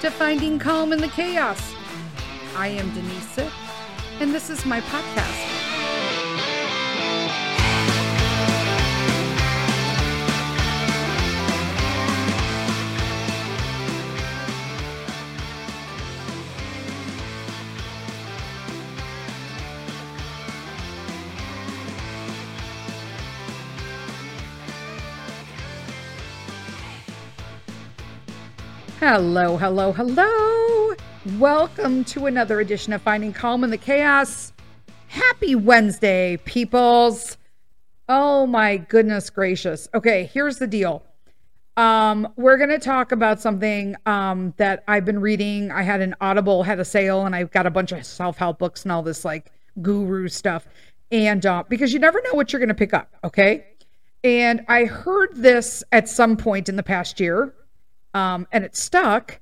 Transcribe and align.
to 0.00 0.10
Finding 0.10 0.60
Calm 0.60 0.92
in 0.92 1.00
the 1.00 1.08
Chaos. 1.08 1.74
I 2.56 2.68
am 2.68 2.88
Denise 2.94 3.50
and 4.20 4.32
this 4.32 4.48
is 4.48 4.64
my 4.64 4.80
podcast. 4.82 5.57
Hello, 29.10 29.56
hello, 29.56 29.90
hello. 29.90 30.94
Welcome 31.38 32.04
to 32.04 32.26
another 32.26 32.60
edition 32.60 32.92
of 32.92 33.00
Finding 33.00 33.32
Calm 33.32 33.64
in 33.64 33.70
the 33.70 33.78
Chaos. 33.78 34.52
Happy 35.06 35.54
Wednesday, 35.54 36.36
peoples. 36.44 37.38
Oh 38.10 38.46
my 38.46 38.76
goodness 38.76 39.30
gracious. 39.30 39.88
Okay, 39.94 40.28
here's 40.34 40.58
the 40.58 40.66
deal. 40.66 41.02
Um, 41.78 42.28
we're 42.36 42.58
going 42.58 42.68
to 42.68 42.78
talk 42.78 43.10
about 43.10 43.40
something 43.40 43.96
um, 44.04 44.52
that 44.58 44.84
I've 44.86 45.06
been 45.06 45.22
reading. 45.22 45.70
I 45.70 45.84
had 45.84 46.02
an 46.02 46.14
Audible, 46.20 46.62
had 46.62 46.78
a 46.78 46.84
sale, 46.84 47.24
and 47.24 47.34
I've 47.34 47.50
got 47.50 47.64
a 47.64 47.70
bunch 47.70 47.92
of 47.92 48.04
self 48.04 48.36
help 48.36 48.58
books 48.58 48.82
and 48.82 48.92
all 48.92 49.02
this 49.02 49.24
like 49.24 49.50
guru 49.80 50.28
stuff. 50.28 50.68
And 51.10 51.46
uh, 51.46 51.64
because 51.66 51.94
you 51.94 51.98
never 51.98 52.20
know 52.24 52.34
what 52.34 52.52
you're 52.52 52.60
going 52.60 52.68
to 52.68 52.74
pick 52.74 52.92
up, 52.92 53.16
okay? 53.24 53.68
And 54.22 54.66
I 54.68 54.84
heard 54.84 55.30
this 55.34 55.82
at 55.92 56.10
some 56.10 56.36
point 56.36 56.68
in 56.68 56.76
the 56.76 56.82
past 56.82 57.18
year 57.18 57.54
um, 58.14 58.46
and 58.52 58.64
it 58.64 58.76
stuck, 58.76 59.40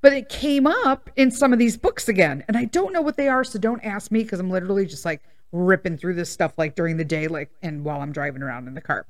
but 0.00 0.12
it 0.12 0.28
came 0.28 0.66
up 0.66 1.10
in 1.16 1.30
some 1.30 1.52
of 1.52 1.58
these 1.58 1.76
books 1.76 2.08
again. 2.08 2.44
And 2.48 2.56
I 2.56 2.64
don't 2.66 2.92
know 2.92 3.02
what 3.02 3.16
they 3.16 3.28
are, 3.28 3.44
so 3.44 3.58
don't 3.58 3.84
ask 3.84 4.10
me 4.10 4.22
because 4.22 4.40
I'm 4.40 4.50
literally 4.50 4.86
just 4.86 5.04
like 5.04 5.22
ripping 5.52 5.96
through 5.96 6.14
this 6.14 6.30
stuff 6.30 6.52
like 6.56 6.74
during 6.74 6.96
the 6.96 7.04
day, 7.04 7.28
like 7.28 7.50
and 7.62 7.84
while 7.84 8.00
I'm 8.00 8.12
driving 8.12 8.42
around 8.42 8.68
in 8.68 8.74
the 8.74 8.80
car. 8.80 9.06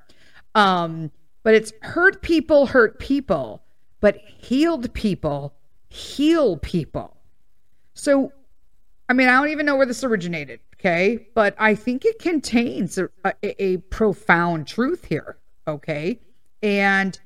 Um, 0.55 1.11
but 1.43 1.55
it's 1.55 1.73
hurt 1.83 2.23
people 2.23 2.67
hurt 2.67 2.99
people, 2.99 3.63
but 4.01 4.17
healed 4.17 4.93
people 4.95 5.55
heal 5.91 6.57
people. 6.57 7.17
So, 7.95 8.33
I 9.09 9.13
mean, 9.13 9.29
I 9.29 9.33
don't 9.33 9.51
even 9.51 9.67
know 9.67 9.77
where 9.77 9.87
this 9.87 10.05
originated, 10.05 10.61
okay? 10.77 11.27
But 11.35 11.55
I 11.59 11.75
think 11.75 12.05
it 12.05 12.19
contains 12.19 12.97
a, 12.97 13.11
a, 13.25 13.63
a 13.63 13.77
profound 13.79 14.67
truth 14.67 15.05
here, 15.05 15.37
okay? 15.69 16.21
And 16.63 17.21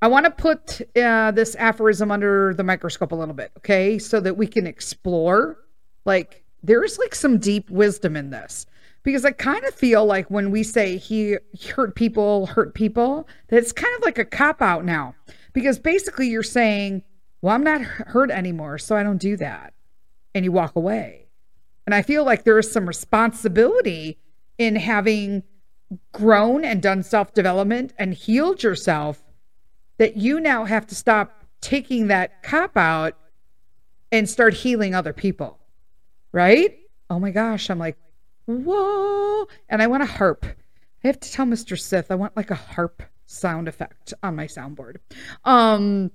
I 0.00 0.06
want 0.06 0.26
to 0.26 0.30
put 0.30 0.80
uh, 0.96 1.32
this 1.32 1.56
aphorism 1.56 2.10
under 2.10 2.54
the 2.54 2.62
microscope 2.62 3.12
a 3.12 3.16
little 3.16 3.34
bit, 3.34 3.50
okay, 3.58 3.98
so 3.98 4.20
that 4.20 4.36
we 4.36 4.46
can 4.46 4.66
explore. 4.66 5.58
Like, 6.04 6.44
there's 6.62 6.98
like 6.98 7.14
some 7.14 7.38
deep 7.38 7.68
wisdom 7.68 8.16
in 8.16 8.30
this 8.30 8.66
because 9.02 9.24
I 9.24 9.32
kind 9.32 9.64
of 9.64 9.74
feel 9.74 10.04
like 10.04 10.30
when 10.30 10.50
we 10.50 10.62
say 10.62 10.96
he, 10.96 11.36
hurt 11.74 11.94
people, 11.94 12.46
hurt 12.46 12.74
people, 12.74 13.28
that 13.48 13.56
it's 13.56 13.72
kind 13.72 13.94
of 13.96 14.04
like 14.04 14.18
a 14.18 14.24
cop 14.24 14.62
out 14.62 14.84
now 14.84 15.14
because 15.52 15.78
basically 15.78 16.28
you're 16.28 16.42
saying, 16.42 17.02
well, 17.42 17.54
I'm 17.54 17.64
not 17.64 17.80
hurt 17.80 18.30
anymore, 18.30 18.78
so 18.78 18.96
I 18.96 19.02
don't 19.02 19.18
do 19.18 19.36
that. 19.36 19.72
And 20.34 20.44
you 20.44 20.52
walk 20.52 20.76
away. 20.76 21.26
And 21.86 21.94
I 21.94 22.02
feel 22.02 22.24
like 22.24 22.44
there 22.44 22.58
is 22.58 22.70
some 22.70 22.86
responsibility 22.86 24.18
in 24.58 24.76
having 24.76 25.42
grown 26.12 26.64
and 26.64 26.82
done 26.82 27.02
self 27.02 27.32
development 27.32 27.94
and 27.98 28.12
healed 28.12 28.62
yourself 28.62 29.22
that 29.98 30.16
you 30.16 30.40
now 30.40 30.64
have 30.64 30.86
to 30.86 30.94
stop 30.94 31.44
taking 31.60 32.08
that 32.08 32.42
cop 32.42 32.76
out 32.76 33.16
and 34.10 34.28
start 34.28 34.54
healing 34.54 34.94
other 34.94 35.12
people. 35.12 35.58
Right? 36.32 36.78
Oh 37.10 37.18
my 37.18 37.30
gosh. 37.30 37.70
I'm 37.70 37.78
like, 37.78 37.96
whoa. 38.46 39.46
And 39.68 39.82
I 39.82 39.86
want 39.86 40.02
a 40.02 40.06
harp. 40.06 40.44
I 41.04 41.06
have 41.06 41.20
to 41.20 41.32
tell 41.32 41.46
Mr. 41.46 41.78
Sith 41.78 42.10
I 42.10 42.14
want 42.14 42.36
like 42.36 42.50
a 42.50 42.56
harp 42.56 43.02
sound 43.26 43.68
effect 43.68 44.14
on 44.22 44.36
my 44.36 44.46
soundboard. 44.46 44.96
Um, 45.44 46.10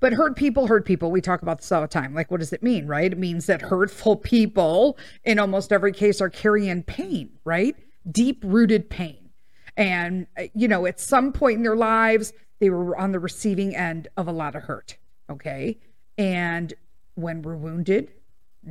but 0.00 0.12
hurt 0.12 0.34
people 0.34 0.66
hurt 0.66 0.84
people. 0.84 1.12
We 1.12 1.20
talk 1.20 1.42
about 1.42 1.58
this 1.58 1.70
all 1.70 1.80
the 1.80 1.86
time. 1.86 2.12
Like, 2.12 2.30
what 2.30 2.40
does 2.40 2.52
it 2.52 2.62
mean, 2.62 2.88
right? 2.88 3.12
It 3.12 3.18
means 3.18 3.46
that 3.46 3.62
hurtful 3.62 4.16
people, 4.16 4.98
in 5.22 5.38
almost 5.38 5.72
every 5.72 5.92
case, 5.92 6.20
are 6.20 6.28
carrying 6.28 6.82
pain, 6.82 7.30
right? 7.44 7.76
Deep 8.10 8.42
rooted 8.44 8.90
pain. 8.90 9.30
And, 9.76 10.26
uh, 10.36 10.44
you 10.54 10.66
know, 10.66 10.86
at 10.86 10.98
some 10.98 11.32
point 11.32 11.58
in 11.58 11.62
their 11.62 11.76
lives, 11.76 12.32
they 12.62 12.70
were 12.70 12.96
on 12.96 13.10
the 13.10 13.18
receiving 13.18 13.74
end 13.74 14.06
of 14.16 14.28
a 14.28 14.32
lot 14.32 14.54
of 14.54 14.62
hurt. 14.62 14.96
Okay. 15.28 15.78
And 16.16 16.72
when 17.16 17.42
we're 17.42 17.56
wounded 17.56 18.12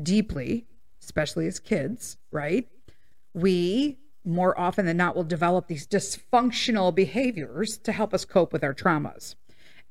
deeply, 0.02 0.66
especially 1.03 1.46
as 1.46 1.59
kids, 1.59 2.16
right? 2.31 2.69
We 3.34 3.97
more 4.24 4.57
often 4.57 4.85
than 4.85 4.96
not 4.96 5.18
will 5.18 5.25
develop 5.25 5.68
these 5.68 5.85
dysfunctional 5.85 6.96
behaviors 6.96 7.78
to 7.79 7.91
help 7.91 8.13
us 8.13 8.24
cope 8.24 8.53
with 8.53 8.63
our 8.63 8.74
traumas. 8.74 9.35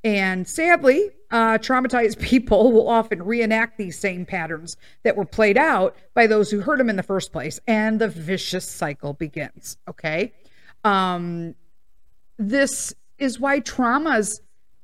And 0.02 0.48
sadly, 0.48 1.10
uh, 1.30 1.58
traumatized 1.58 2.18
people 2.22 2.72
will 2.72 2.88
often 2.88 3.22
reenact 3.22 3.76
these 3.76 3.98
same 3.98 4.24
patterns 4.24 4.78
that 5.02 5.14
were 5.14 5.26
played 5.26 5.58
out 5.58 5.94
by 6.14 6.26
those 6.26 6.50
who 6.50 6.62
hurt 6.62 6.78
them 6.78 6.88
in 6.88 6.96
the 6.96 7.02
first 7.02 7.32
place, 7.32 7.60
and 7.66 8.00
the 8.00 8.08
vicious 8.08 8.66
cycle 8.66 9.12
begins. 9.12 9.76
Okay. 9.86 10.32
Um, 10.84 11.54
this 12.38 12.94
is 13.20 13.38
why 13.38 13.60
traumas 13.60 14.40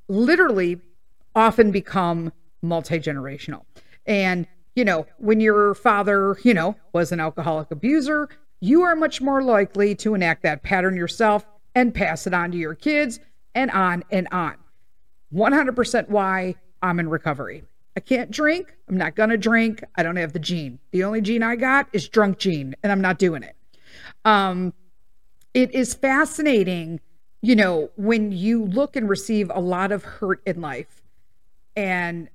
literally 0.08 0.80
often 1.34 1.70
become 1.70 2.32
multi 2.62 2.98
generational. 2.98 3.64
And, 4.06 4.47
you 4.74 4.84
know, 4.84 5.06
when 5.19 5.41
your 5.41 5.74
father, 5.74 6.36
you 6.42 6.54
know, 6.54 6.76
was 6.92 7.12
an 7.12 7.20
alcoholic 7.20 7.70
abuser, 7.70 8.28
you 8.60 8.82
are 8.82 8.97
much 8.97 9.20
more 9.20 9.42
likely 9.42 9.94
to 9.97 10.14
enact 10.14 10.42
that 10.42 10.62
pattern 10.62 10.97
yourself 10.97 11.47
and 11.74 11.94
pass 11.94 12.26
it 12.26 12.34
on 12.34 12.52
to 12.52 12.56
your 12.56 12.74
kids 12.74 13.20
and 13.54 13.70
on 13.70 14.04
and 14.10 14.28
on. 14.32 14.56
100% 15.34 16.08
why 16.08 16.54
I'm 16.82 17.00
in 17.00 17.08
recovery. 17.08 17.64
I 17.97 18.00
can't 18.00 18.30
drink. 18.30 18.74
I'm 18.88 18.97
not 18.97 19.16
going 19.16 19.30
to 19.30 19.38
drink. 19.38 19.82
I 19.97 20.03
don't 20.03 20.16
have 20.16 20.32
the 20.32 20.38
gene. 20.38 20.78
The 20.91 21.04
only 21.04 21.20
gene 21.20 21.42
I 21.42 21.56
got 21.56 21.88
is 21.92 22.08
drunk 22.08 22.38
gene, 22.38 22.74
and 22.82 22.92
I'm 22.92 23.00
not 23.00 23.18
doing 23.18 23.42
it. 23.42 23.56
Um, 24.24 24.74
it 25.54 25.74
is 25.74 25.94
fascinating 25.94 27.00
you 27.46 27.54
know, 27.54 27.90
when 27.94 28.32
you 28.32 28.64
look 28.64 28.96
and 28.96 29.08
receive 29.08 29.52
a 29.54 29.60
lot 29.60 29.92
of 29.92 30.02
hurt 30.02 30.42
in 30.44 30.60
life 30.60 31.00
and 31.76 32.28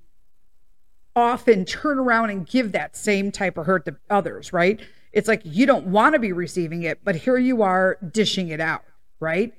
often 1.17 1.65
turn 1.65 1.99
around 1.99 2.29
and 2.29 2.47
give 2.47 2.71
that 2.71 2.95
same 2.95 3.29
type 3.29 3.57
of 3.57 3.65
hurt 3.65 3.83
to 3.83 3.97
others, 4.09 4.53
right? 4.53 4.79
It's 5.11 5.27
like 5.27 5.41
you 5.43 5.65
don't 5.65 5.87
want 5.87 6.13
to 6.13 6.19
be 6.19 6.31
receiving 6.31 6.83
it, 6.83 7.01
but 7.03 7.17
here 7.17 7.37
you 7.37 7.61
are 7.61 7.97
dishing 8.13 8.47
it 8.47 8.61
out, 8.61 8.85
right? 9.19 9.53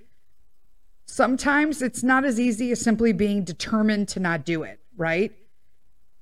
Sometimes 1.04 1.82
it's 1.82 2.02
not 2.02 2.24
as 2.24 2.40
easy 2.40 2.72
as 2.72 2.80
simply 2.80 3.12
being 3.12 3.44
determined 3.44 4.08
to 4.08 4.20
not 4.20 4.46
do 4.46 4.62
it, 4.62 4.80
right? 4.96 5.32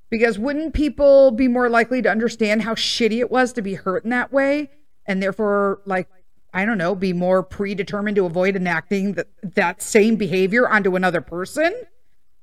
Because 0.08 0.40
wouldn't 0.40 0.74
people 0.74 1.30
be 1.30 1.46
more 1.46 1.68
likely 1.68 2.02
to 2.02 2.10
understand 2.10 2.62
how 2.62 2.74
shitty 2.74 3.20
it 3.20 3.30
was 3.30 3.52
to 3.52 3.62
be 3.62 3.74
hurt 3.74 4.02
in 4.02 4.10
that 4.10 4.32
way 4.32 4.70
and 5.06 5.22
therefore 5.22 5.82
like 5.84 6.08
I 6.52 6.64
don't 6.64 6.78
know, 6.78 6.94
be 6.94 7.12
more 7.12 7.42
predetermined 7.42 8.16
to 8.16 8.26
avoid 8.26 8.56
enacting 8.56 9.14
that, 9.14 9.28
that 9.42 9.82
same 9.82 10.16
behavior 10.16 10.68
onto 10.68 10.96
another 10.96 11.20
person? 11.20 11.74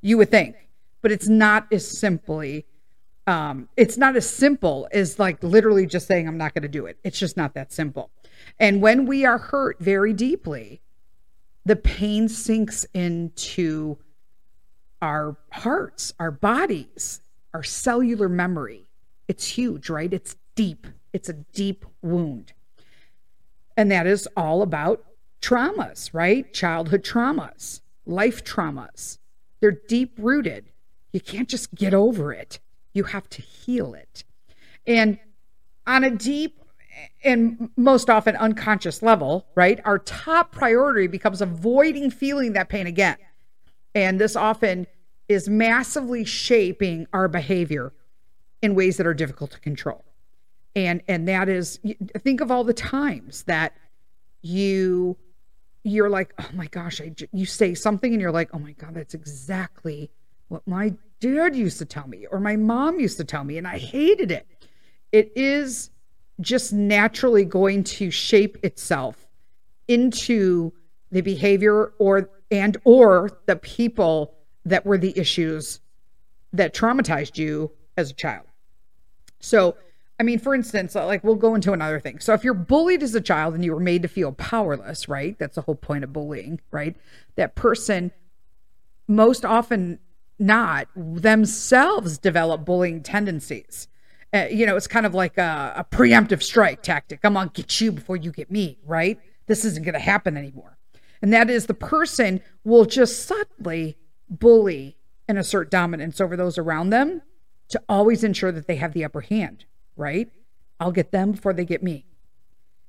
You 0.02 0.18
would 0.18 0.32
think. 0.32 0.56
But 1.02 1.12
it's 1.12 1.28
not 1.28 1.68
as 1.72 1.88
simply, 1.88 2.66
um, 3.28 3.70
it's 3.78 3.98
not 3.98 4.16
as 4.16 4.30
simple 4.30 4.88
as 4.92 5.20
like 5.20 5.44
literally 5.44 5.86
just 5.86 6.08
saying, 6.08 6.28
I'm 6.28 6.38
not 6.38 6.54
going 6.54 6.64
to 6.64 6.68
do 6.70 6.86
it. 6.86 6.98
It's 7.04 7.20
just 7.20 7.38
not 7.38 7.54
that 7.54 7.72
simple. 7.72 8.10
And 8.60 8.82
when 8.82 9.06
we 9.06 9.26
are 9.26 9.38
hurt 9.38 9.80
very 9.80 10.14
deeply, 10.14 10.82
the 11.66 11.76
pain 11.76 12.30
sinks 12.30 12.86
into 12.94 13.98
our 15.02 15.38
hearts, 15.52 16.14
our 16.20 16.32
bodies, 16.32 17.22
our 17.54 17.64
cellular 17.64 18.30
memory. 18.30 18.88
It's 19.28 19.48
huge, 19.48 19.90
right? 19.90 20.12
It's 20.12 20.36
deep. 20.56 20.88
It's 21.14 21.30
a 21.30 21.34
deep 21.34 21.86
wound. 22.02 22.54
And 23.78 23.92
that 23.92 24.08
is 24.08 24.28
all 24.36 24.64
about 24.64 25.06
traumas, 25.42 26.10
right? 26.12 26.52
Childhood 26.52 27.04
traumas, 27.04 27.82
life 28.08 28.44
traumas. 28.44 29.20
They're 29.62 29.80
deep 29.88 30.16
rooted. 30.18 30.72
You 31.14 31.22
can't 31.22 31.48
just 31.48 31.74
get 31.74 31.94
over 31.94 32.34
it, 32.34 32.60
you 32.94 33.04
have 33.06 33.30
to 33.30 33.42
heal 33.42 33.94
it. 33.94 34.24
And 34.86 35.20
on 35.86 36.04
a 36.04 36.10
deep 36.10 36.60
and 37.24 37.70
most 37.78 38.10
often 38.10 38.36
unconscious 38.36 39.04
level, 39.04 39.46
right? 39.56 39.80
Our 39.86 40.00
top 40.00 40.52
priority 40.52 41.08
becomes 41.08 41.42
avoiding 41.42 42.10
feeling 42.10 42.54
that 42.54 42.70
pain 42.70 42.88
again. 42.88 43.18
And 43.94 44.20
this 44.20 44.36
often 44.36 44.88
is 45.28 45.48
massively 45.48 46.26
shaping 46.26 47.06
our 47.14 47.28
behavior 47.28 47.94
in 48.62 48.74
ways 48.74 48.98
that 48.98 49.06
are 49.06 49.14
difficult 49.14 49.52
to 49.52 49.60
control 49.60 50.07
and 50.78 51.02
and 51.10 51.28
that 51.28 51.50
is 51.50 51.80
think 52.20 52.40
of 52.40 52.52
all 52.52 52.64
the 52.64 52.74
times 52.74 53.44
that 53.44 53.76
you 54.42 55.18
you're 55.84 56.10
like 56.10 56.34
oh 56.40 56.50
my 56.54 56.68
gosh 56.68 57.02
I, 57.02 57.14
you 57.34 57.46
say 57.46 57.74
something 57.74 58.14
and 58.14 58.22
you're 58.22 58.32
like 58.32 58.50
oh 58.54 58.60
my 58.60 58.72
god 58.74 58.94
that's 58.94 59.14
exactly 59.14 60.10
what 60.48 60.66
my 60.66 60.94
dad 61.20 61.56
used 61.56 61.78
to 61.80 61.86
tell 61.86 62.08
me, 62.08 62.26
or 62.32 62.40
my 62.40 62.56
mom 62.56 63.00
used 63.00 63.18
to 63.18 63.24
tell 63.24 63.44
me, 63.44 63.58
and 63.58 63.68
I 63.68 63.78
hated 63.78 64.32
it. 64.32 64.48
It 65.12 65.32
is 65.36 65.90
just 66.40 66.74
naturally 66.74 67.46
going 67.46 67.84
to 67.84 68.12
shape 68.12 68.58
itself 68.64 69.28
into 69.88 70.72
the 71.12 71.22
behavior 71.22 71.94
or 71.98 72.30
and 72.52 72.78
or 72.84 73.40
the 73.46 73.56
people 73.56 74.36
that 74.66 74.86
were 74.86 74.98
the 74.98 75.18
issues 75.18 75.80
that 76.54 76.74
traumatized 76.74 77.38
you 77.38 77.72
as 77.98 78.12
a 78.12 78.14
child. 78.14 78.46
So, 79.40 79.76
I 80.20 80.24
mean, 80.24 80.40
for 80.40 80.56
instance, 80.56 80.96
like 80.96 81.24
we'll 81.24 81.36
go 81.36 81.54
into 81.54 81.74
another 81.74 82.00
thing. 82.00 82.20
So, 82.20 82.34
if 82.34 82.44
you're 82.44 82.54
bullied 82.54 83.04
as 83.04 83.14
a 83.14 83.22
child 83.22 83.54
and 83.54 83.64
you 83.64 83.74
were 83.74 83.80
made 83.80 84.02
to 84.02 84.08
feel 84.08 84.32
powerless, 84.32 85.08
right? 85.08 85.38
That's 85.38 85.56
the 85.56 85.62
whole 85.62 85.76
point 85.76 86.04
of 86.04 86.12
bullying, 86.12 86.60
right? 86.72 86.96
That 87.36 87.56
person 87.56 88.12
most 89.08 89.46
often 89.46 90.00
not 90.40 90.88
themselves 90.96 92.18
develop 92.18 92.66
bullying 92.66 93.02
tendencies. 93.02 93.88
Uh, 94.34 94.46
you 94.52 94.66
know, 94.66 94.76
it's 94.76 94.88
kind 94.88 95.06
of 95.06 95.14
like 95.14 95.38
a, 95.38 95.74
a 95.78 95.84
preemptive 95.84 96.44
strike 96.44 96.84
tactic. 96.84 97.20
I'm 97.24 97.34
to 97.34 97.50
get 97.54 97.80
you 97.80 97.92
before 97.92 98.18
you 98.18 98.32
get 98.32 98.52
me, 98.52 98.78
right? 98.86 99.20
This 99.48 99.64
isn't 99.64 99.84
going 99.84 99.94
to 99.94 100.00
happen 100.00 100.36
anymore. 100.36 100.78
And 101.22 101.34
that 101.34 101.50
is 101.50 101.66
the 101.66 101.74
person 101.74 102.42
will 102.64 102.86
just 102.86 103.26
subtly 103.26 103.98
bully 104.30 104.98
and 105.28 105.38
assert 105.38 105.72
dominance 105.72 106.22
over 106.22 106.36
those 106.36 106.58
around 106.58 106.90
them 106.90 107.22
to 107.70 107.82
always 107.90 108.24
ensure 108.24 108.52
that 108.52 108.68
they 108.68 108.76
have 108.76 108.94
the 108.94 109.04
upper 109.04 109.22
hand, 109.22 109.66
right? 109.98 110.30
I'll 110.80 110.92
get 110.92 111.12
them 111.12 111.32
before 111.32 111.54
they 111.54 111.66
get 111.66 111.84
me. 111.84 112.06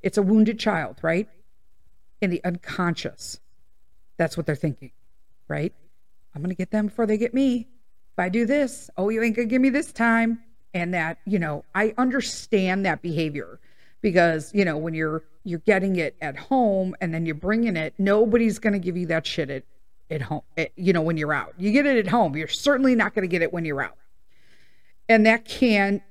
It's 0.02 0.18
a 0.18 0.22
wounded 0.22 0.58
child, 0.58 0.98
right? 1.02 1.28
In 2.20 2.30
the 2.30 2.42
unconscious. 2.44 3.40
That's 4.16 4.36
what 4.36 4.46
they're 4.46 4.54
thinking, 4.54 4.92
right? 5.48 5.72
I'm 6.34 6.42
going 6.42 6.50
to 6.50 6.56
get 6.56 6.70
them 6.70 6.86
before 6.86 7.06
they 7.06 7.16
get 7.16 7.34
me. 7.34 7.68
If 8.12 8.18
I 8.18 8.28
do 8.28 8.46
this, 8.46 8.90
oh, 8.96 9.08
you 9.08 9.22
ain't 9.22 9.34
going 9.34 9.48
to 9.48 9.50
give 9.50 9.62
me 9.62 9.70
this 9.70 9.92
time. 9.92 10.40
And 10.74 10.92
that, 10.94 11.18
you 11.24 11.38
know, 11.38 11.64
I 11.74 11.94
understand 11.96 12.84
that 12.84 13.00
behavior 13.00 13.58
because, 14.02 14.52
you 14.54 14.64
know, 14.64 14.76
when 14.76 14.94
you're 14.94 15.24
you're 15.44 15.60
getting 15.60 15.96
it 15.96 16.14
at 16.20 16.36
home 16.36 16.94
and 17.00 17.14
then 17.14 17.24
you're 17.24 17.34
bringing 17.34 17.74
it, 17.74 17.94
nobody's 17.96 18.58
going 18.58 18.74
to 18.74 18.78
give 18.78 18.96
you 18.96 19.06
that 19.06 19.26
shit 19.26 19.48
at 19.48 19.64
at 20.10 20.22
home, 20.22 20.42
at, 20.56 20.70
you 20.76 20.92
know, 20.92 21.02
when 21.02 21.16
you're 21.16 21.32
out. 21.32 21.54
You 21.58 21.72
get 21.72 21.86
it 21.86 21.96
at 22.06 22.10
home. 22.10 22.36
You're 22.36 22.48
certainly 22.48 22.94
not 22.94 23.14
going 23.14 23.22
to 23.22 23.28
get 23.28 23.42
it 23.42 23.52
when 23.52 23.64
you're 23.64 23.82
out. 23.82 23.96
And 25.08 25.26
that 25.26 25.44
can 25.44 26.02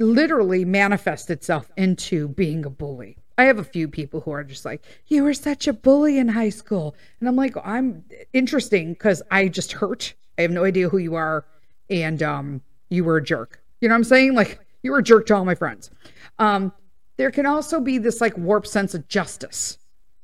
literally 0.00 0.64
manifest 0.64 1.30
itself 1.30 1.70
into 1.76 2.28
being 2.28 2.64
a 2.64 2.70
bully. 2.70 3.16
I 3.38 3.44
have 3.44 3.58
a 3.58 3.64
few 3.64 3.86
people 3.86 4.20
who 4.20 4.32
are 4.32 4.42
just 4.42 4.64
like, 4.64 4.82
you 5.06 5.22
were 5.22 5.34
such 5.34 5.68
a 5.68 5.72
bully 5.72 6.18
in 6.18 6.28
high 6.28 6.48
school. 6.48 6.96
And 7.20 7.28
I'm 7.28 7.36
like, 7.36 7.54
I'm 7.64 8.04
interesting 8.32 8.94
because 8.94 9.22
I 9.30 9.48
just 9.48 9.72
hurt. 9.72 10.14
I 10.38 10.42
have 10.42 10.50
no 10.50 10.64
idea 10.64 10.88
who 10.88 10.98
you 10.98 11.14
are. 11.14 11.44
And 11.88 12.22
um, 12.22 12.60
you 12.88 13.04
were 13.04 13.18
a 13.18 13.22
jerk. 13.22 13.62
You 13.80 13.88
know 13.88 13.94
what 13.94 13.98
I'm 13.98 14.04
saying? 14.04 14.34
Like, 14.34 14.58
you 14.82 14.90
were 14.90 14.98
a 14.98 15.02
jerk 15.02 15.26
to 15.26 15.36
all 15.36 15.44
my 15.44 15.54
friends. 15.54 15.90
Um, 16.38 16.72
there 17.16 17.30
can 17.30 17.46
also 17.46 17.80
be 17.80 17.98
this 17.98 18.20
like 18.20 18.36
warped 18.36 18.68
sense 18.68 18.94
of 18.94 19.08
justice, 19.08 19.78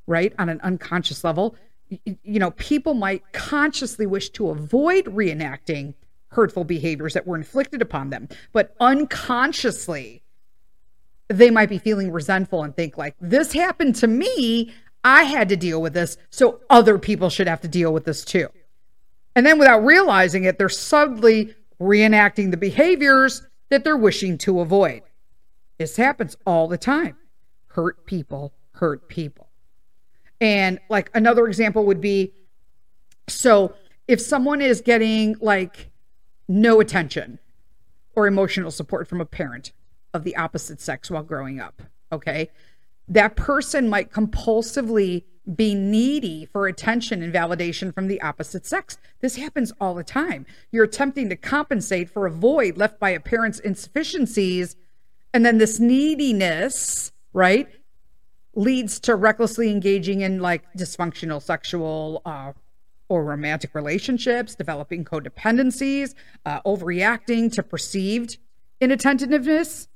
right? 0.07 0.33
On 0.39 0.49
an 0.49 0.59
unconscious 0.61 1.23
level. 1.23 1.55
You 1.89 2.39
know, 2.39 2.51
people 2.51 2.93
might 2.93 3.23
consciously 3.33 4.05
wish 4.05 4.29
to 4.31 4.49
avoid 4.49 5.05
reenacting 5.05 5.93
hurtful 6.29 6.63
behaviors 6.63 7.13
that 7.13 7.27
were 7.27 7.35
inflicted 7.35 7.81
upon 7.81 8.09
them, 8.09 8.27
but 8.51 8.75
unconsciously, 8.79 10.23
they 11.29 11.49
might 11.49 11.69
be 11.69 11.77
feeling 11.77 12.11
resentful 12.11 12.63
and 12.63 12.75
think 12.75 12.97
like 12.97 13.15
this 13.19 13.53
happened 13.53 13.95
to 13.95 14.07
me. 14.07 14.73
I 15.03 15.23
had 15.23 15.49
to 15.49 15.57
deal 15.57 15.81
with 15.81 15.93
this 15.93 16.17
so 16.29 16.61
other 16.69 16.97
people 16.97 17.29
should 17.29 17.47
have 17.47 17.61
to 17.61 17.67
deal 17.67 17.93
with 17.93 18.05
this 18.05 18.25
too. 18.25 18.49
And 19.35 19.45
then 19.45 19.59
without 19.59 19.85
realizing 19.85 20.45
it 20.45 20.57
they're 20.57 20.69
subtly 20.69 21.55
reenacting 21.79 22.51
the 22.51 22.57
behaviors 22.57 23.45
that 23.69 23.83
they're 23.83 23.97
wishing 23.97 24.37
to 24.39 24.61
avoid. 24.61 25.03
This 25.77 25.95
happens 25.95 26.35
all 26.45 26.67
the 26.67 26.77
time. 26.77 27.17
Hurt 27.67 28.05
people 28.05 28.53
hurt 28.77 29.07
people. 29.09 29.49
And 30.39 30.79
like 30.89 31.09
another 31.13 31.47
example 31.47 31.85
would 31.85 32.01
be 32.01 32.33
so 33.27 33.73
if 34.07 34.21
someone 34.21 34.61
is 34.61 34.81
getting 34.81 35.35
like 35.41 35.89
no 36.47 36.79
attention 36.79 37.39
or 38.15 38.27
emotional 38.27 38.71
support 38.71 39.07
from 39.07 39.21
a 39.21 39.25
parent 39.25 39.71
of 40.13 40.23
the 40.23 40.35
opposite 40.35 40.81
sex 40.81 41.11
while 41.11 41.23
growing 41.23 41.59
up. 41.59 41.83
Okay. 42.11 42.49
That 43.07 43.35
person 43.35 43.89
might 43.89 44.11
compulsively 44.11 45.23
be 45.55 45.73
needy 45.75 46.45
for 46.45 46.67
attention 46.67 47.23
and 47.23 47.33
validation 47.33 47.93
from 47.93 48.07
the 48.07 48.21
opposite 48.21 48.65
sex. 48.65 48.97
This 49.21 49.37
happens 49.37 49.71
all 49.79 49.93
the 49.93 50.03
time. 50.03 50.45
You're 50.71 50.83
attempting 50.83 51.29
to 51.29 51.37
compensate 51.37 52.09
for 52.09 52.25
a 52.25 52.31
void 52.31 52.77
left 52.77 52.99
by 52.99 53.11
a 53.11 53.19
parent's 53.19 53.59
insufficiencies. 53.59 54.75
And 55.33 55.45
then 55.45 55.57
this 55.57 55.79
neediness, 55.79 57.13
right, 57.31 57.69
leads 58.55 58.99
to 59.01 59.15
recklessly 59.15 59.69
engaging 59.69 60.21
in 60.21 60.41
like 60.41 60.63
dysfunctional 60.77 61.41
sexual 61.41 62.21
uh, 62.25 62.53
or 63.09 63.23
romantic 63.23 63.73
relationships, 63.73 64.55
developing 64.55 65.05
codependencies, 65.05 66.13
uh, 66.45 66.61
overreacting 66.61 67.51
to 67.53 67.63
perceived 67.63 68.37
inattentiveness, 68.81 69.87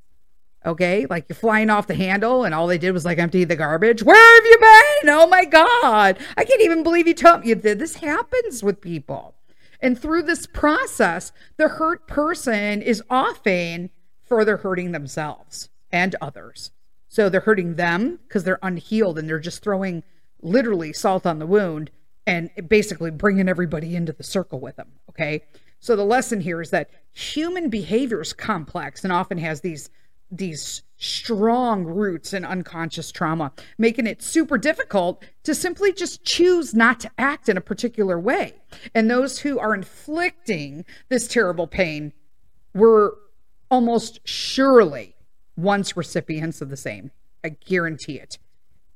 Okay, 0.63 1.08
like 1.10 1.25
you're 1.28 1.36
flying 1.36 1.72
off 1.72 1.88
the 1.88 1.96
handle, 1.96 2.44
and 2.44 2.54
all 2.54 2.68
they 2.68 2.78
did 2.78 2.92
was 2.92 3.04
like 3.04 3.18
empty 3.18 3.44
the 3.46 3.56
garbage. 3.56 4.04
Where 4.04 4.36
have 4.36 4.46
you 4.46 4.58
been? 4.60 5.10
Oh 5.10 5.25
my 5.25 5.44
God. 5.44 6.19
I 6.38 6.46
can't 6.46 6.62
even 6.62 6.84
believe 6.84 7.08
you 7.08 7.16
told 7.16 7.44
me 7.44 7.54
this 7.56 7.96
happens 7.96 8.62
with 8.62 8.80
people. 8.80 9.34
And 9.80 10.00
through 10.00 10.24
this 10.24 10.46
process, 10.46 11.31
the 11.58 11.68
hurt 11.68 12.08
person 12.08 12.84
is 12.84 13.02
often 13.10 13.90
further 14.24 14.58
hurting 14.58 14.92
themselves 14.92 15.69
and 15.92 16.16
others. 16.22 16.69
So 17.10 17.28
they're 17.28 17.42
hurting 17.42 17.75
them 17.75 18.19
because 18.28 18.44
they're 18.44 18.60
unhealed 18.62 19.18
and 19.18 19.28
they're 19.28 19.40
just 19.40 19.63
throwing 19.63 20.04
literally 20.44 20.94
salt 20.94 21.25
on 21.25 21.40
the 21.40 21.48
wound 21.48 21.90
and 22.27 22.50
basically 22.68 23.12
bringing 23.12 23.50
everybody 23.50 23.95
into 23.95 24.13
the 24.13 24.23
circle 24.23 24.59
with 24.59 24.75
them. 24.75 24.89
Okay. 25.09 25.44
So 25.79 25.95
the 25.95 26.06
lesson 26.06 26.41
here 26.41 26.62
is 26.62 26.69
that 26.69 26.91
human 27.12 27.69
behavior 27.69 28.21
is 28.21 28.33
complex 28.33 29.03
and 29.03 29.12
often 29.12 29.38
has 29.39 29.62
these 29.62 29.89
these 30.33 30.81
strong 30.95 31.84
roots 31.84 32.34
in 32.34 32.46
unconscious 32.46 33.12
trauma, 33.12 33.51
making 33.77 34.07
it 34.07 34.22
super 34.22 34.57
difficult 34.57 35.25
to 35.43 35.53
simply 35.53 35.91
just 35.91 36.24
choose 36.24 36.74
not 36.74 37.01
to 37.01 37.12
act 37.17 37.50
in 37.50 37.57
a 37.57 37.62
particular 37.62 38.17
way. 38.17 38.53
And 38.96 39.12
those 39.12 39.39
who 39.39 39.60
are 39.60 39.74
inflicting 39.74 40.86
this 41.10 41.27
terrible 41.27 41.67
pain 41.67 42.13
were 42.74 43.17
almost 43.69 44.22
surely 44.24 45.15
once 45.57 45.98
recipients 45.98 46.62
of 46.62 46.69
the 46.69 46.77
same. 46.77 47.12
I 47.43 47.50
guarantee 47.50 48.17
it. 48.17 48.38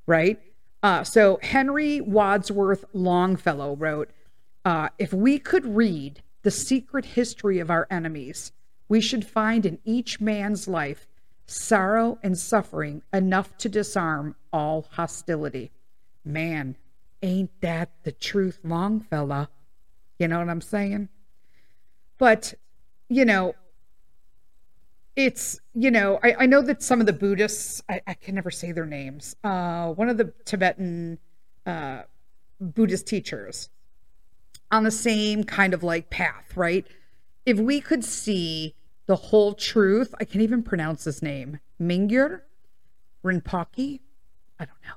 Right? 0.08 0.40
Uh, 0.86 1.04
so 1.04 1.40
Henry 1.42 2.00
Wadsworth 2.00 2.86
Longfellow 2.94 3.76
wrote 3.76 4.12
uh, 4.66 4.90
If 5.00 5.12
we 5.12 5.40
could 5.40 5.66
read 5.66 6.22
the 6.44 6.52
secret 6.52 7.06
history 7.06 7.58
of 7.58 7.72
our 7.72 7.88
enemies, 7.90 8.52
we 8.88 9.02
should 9.02 9.26
find 9.26 9.66
in 9.66 9.80
each 9.84 10.22
man's 10.22 10.68
life 10.68 11.08
sorrow 11.48 12.20
and 12.22 12.38
suffering 12.38 13.02
enough 13.12 13.58
to 13.58 13.68
disarm 13.68 14.36
all 14.54 14.86
hostility. 14.92 15.72
Man, 16.24 16.78
ain't 17.24 17.50
that 17.62 17.90
the 18.04 18.12
truth, 18.12 18.60
Longfellow? 18.64 19.48
You 20.20 20.28
know 20.28 20.38
what 20.38 20.50
I'm 20.50 20.62
saying? 20.62 21.10
But, 22.20 22.54
you 23.10 23.26
know, 23.26 23.56
it's, 25.16 25.60
you 25.74 25.92
know, 25.92 26.20
I, 26.24 26.36
I 26.40 26.46
know 26.46 26.62
that 26.62 26.84
some 26.84 27.00
of 27.00 27.06
the 27.06 27.14
Buddhists, 27.14 27.82
I, 27.90 28.02
I 28.08 28.14
can 28.14 28.36
never 28.36 28.52
say 28.52 28.72
their 28.72 28.86
names, 28.86 29.36
uh, 29.44 29.88
one 29.94 30.10
of 30.10 30.18
the 30.18 30.34
Tibetan 30.46 31.20
uh, 31.66 32.04
Buddhist 32.60 33.08
teachers 33.08 33.70
on 34.72 34.84
the 34.84 34.92
same 34.92 35.44
kind 35.44 35.74
of 35.74 35.84
like 35.84 36.10
path, 36.10 36.56
right? 36.56 36.86
If 37.46 37.60
we 37.60 37.80
could 37.82 38.04
see 38.04 38.76
the 39.06 39.16
whole 39.16 39.54
truth. 39.54 40.14
I 40.20 40.26
can't 40.26 40.42
even 40.42 40.64
pronounce 40.64 41.04
his 41.04 41.22
name. 41.22 41.60
Mingyur 41.82 42.42
Rinpoche. 43.24 44.00
I 44.60 44.66
don't 44.66 44.84
know. 44.84 44.96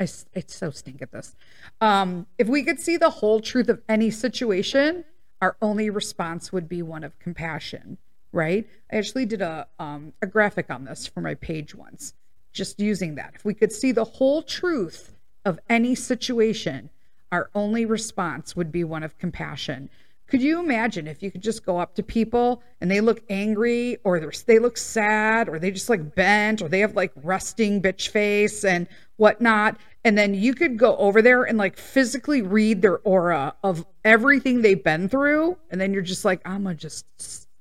I, 0.00 0.04
I 0.04 0.44
so 0.46 0.70
stink 0.70 1.02
at 1.02 1.12
this. 1.12 1.34
Um, 1.80 2.26
if 2.38 2.48
we 2.48 2.62
could 2.62 2.80
see 2.80 2.96
the 2.96 3.10
whole 3.10 3.40
truth 3.40 3.68
of 3.68 3.82
any 3.88 4.10
situation, 4.10 5.04
our 5.40 5.56
only 5.62 5.90
response 5.90 6.52
would 6.52 6.68
be 6.68 6.82
one 6.82 7.04
of 7.04 7.18
compassion, 7.18 7.98
right? 8.32 8.66
I 8.92 8.96
actually 8.96 9.26
did 9.26 9.42
a 9.42 9.66
um, 9.78 10.12
a 10.22 10.26
graphic 10.26 10.70
on 10.70 10.84
this 10.84 11.06
for 11.06 11.20
my 11.20 11.34
page 11.34 11.74
once, 11.74 12.14
just 12.52 12.80
using 12.80 13.14
that. 13.16 13.32
If 13.34 13.44
we 13.44 13.54
could 13.54 13.72
see 13.72 13.92
the 13.92 14.04
whole 14.04 14.42
truth 14.42 15.14
of 15.44 15.58
any 15.68 15.94
situation, 15.94 16.90
our 17.32 17.50
only 17.54 17.84
response 17.84 18.56
would 18.56 18.72
be 18.72 18.84
one 18.84 19.02
of 19.02 19.18
compassion. 19.18 19.90
Could 20.28 20.42
you 20.42 20.58
imagine 20.58 21.06
if 21.06 21.22
you 21.22 21.30
could 21.30 21.42
just 21.42 21.64
go 21.64 21.78
up 21.78 21.94
to 21.94 22.02
people 22.02 22.60
and 22.80 22.90
they 22.90 23.00
look 23.00 23.22
angry 23.30 23.98
or 24.02 24.18
they 24.18 24.58
look 24.58 24.76
sad 24.76 25.48
or 25.48 25.60
they 25.60 25.70
just 25.70 25.88
like 25.88 26.16
bent 26.16 26.62
or 26.62 26.68
they 26.68 26.80
have 26.80 26.96
like 26.96 27.12
rusting 27.14 27.80
bitch 27.80 28.08
face 28.08 28.64
and 28.64 28.88
whatnot, 29.16 29.78
And 30.04 30.18
then 30.18 30.34
you 30.34 30.54
could 30.54 30.78
go 30.78 30.96
over 30.96 31.22
there 31.22 31.44
and 31.44 31.58
like 31.58 31.76
physically 31.76 32.42
read 32.42 32.82
their 32.82 32.98
aura 32.98 33.54
of 33.62 33.86
everything 34.04 34.62
they've 34.62 34.82
been 34.82 35.08
through. 35.08 35.58
And 35.70 35.80
then 35.80 35.92
you're 35.92 36.02
just 36.02 36.24
like, 36.24 36.40
I'm 36.44 36.64
to 36.64 36.74
just 36.74 37.06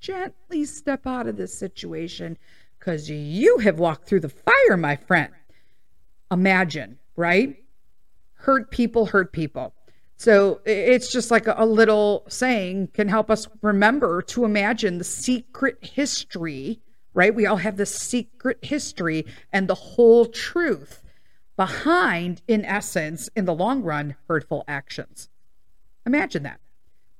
gently 0.06 0.66
step 0.66 1.08
out 1.08 1.28
of 1.28 1.36
this 1.36 1.58
situation 1.58 2.38
because 2.78 3.10
you 3.10 3.58
have 3.58 3.80
walked 3.80 4.08
through 4.08 4.20
the 4.20 4.30
fire, 4.30 4.78
my 4.78 4.96
friend. 4.96 5.34
Imagine, 6.32 7.00
right? 7.16 7.58
Hurt 8.36 8.70
people 8.70 9.08
hurt 9.08 9.34
people. 9.34 9.74
So 10.18 10.62
it's 10.66 11.12
just 11.12 11.32
like 11.32 11.48
a, 11.48 11.66
little 11.66 12.24
saying 12.30 12.90
can 12.94 13.10
help 13.10 13.32
us 13.32 13.48
remember 13.62 14.22
to 14.24 14.46
imagine 14.46 15.00
the 15.00 15.04
secret 15.04 15.78
history, 15.82 16.80
right? 17.14 17.34
We 17.34 17.48
all 17.48 17.58
have 17.58 17.78
the 17.78 17.86
secret 17.86 18.60
history 18.62 19.26
and 19.52 19.68
the 19.68 19.76
whole 19.76 20.28
truth 20.28 21.02
behind, 21.58 22.44
in 22.48 22.64
essence, 22.64 23.30
in 23.36 23.46
the 23.46 23.56
long 23.56 23.82
run, 23.82 24.16
hurtful 24.28 24.64
actions. 24.68 25.30
Imagine 26.06 26.44
that. 26.44 26.60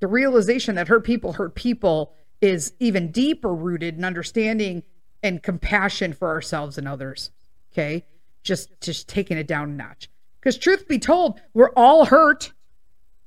The 0.00 0.06
realization 0.06 0.76
that 0.76 0.88
hurt 0.88 1.04
people 1.04 1.32
hurt 1.32 1.54
people 1.54 2.14
is 2.40 2.74
even 2.78 3.10
deeper 3.10 3.54
rooted 3.54 3.96
in 3.96 4.04
understanding 4.04 4.82
and 5.22 5.42
compassion 5.42 6.12
for 6.12 6.28
ourselves 6.28 6.78
and 6.78 6.86
others. 6.86 7.30
Okay. 7.72 8.04
Just 8.42 8.80
just 8.80 9.08
taking 9.08 9.38
it 9.38 9.46
down 9.46 9.70
a 9.70 9.72
notch. 9.72 10.08
Because 10.40 10.56
truth 10.56 10.86
be 10.86 10.98
told, 10.98 11.40
we're 11.54 11.72
all 11.74 12.04
hurt 12.06 12.52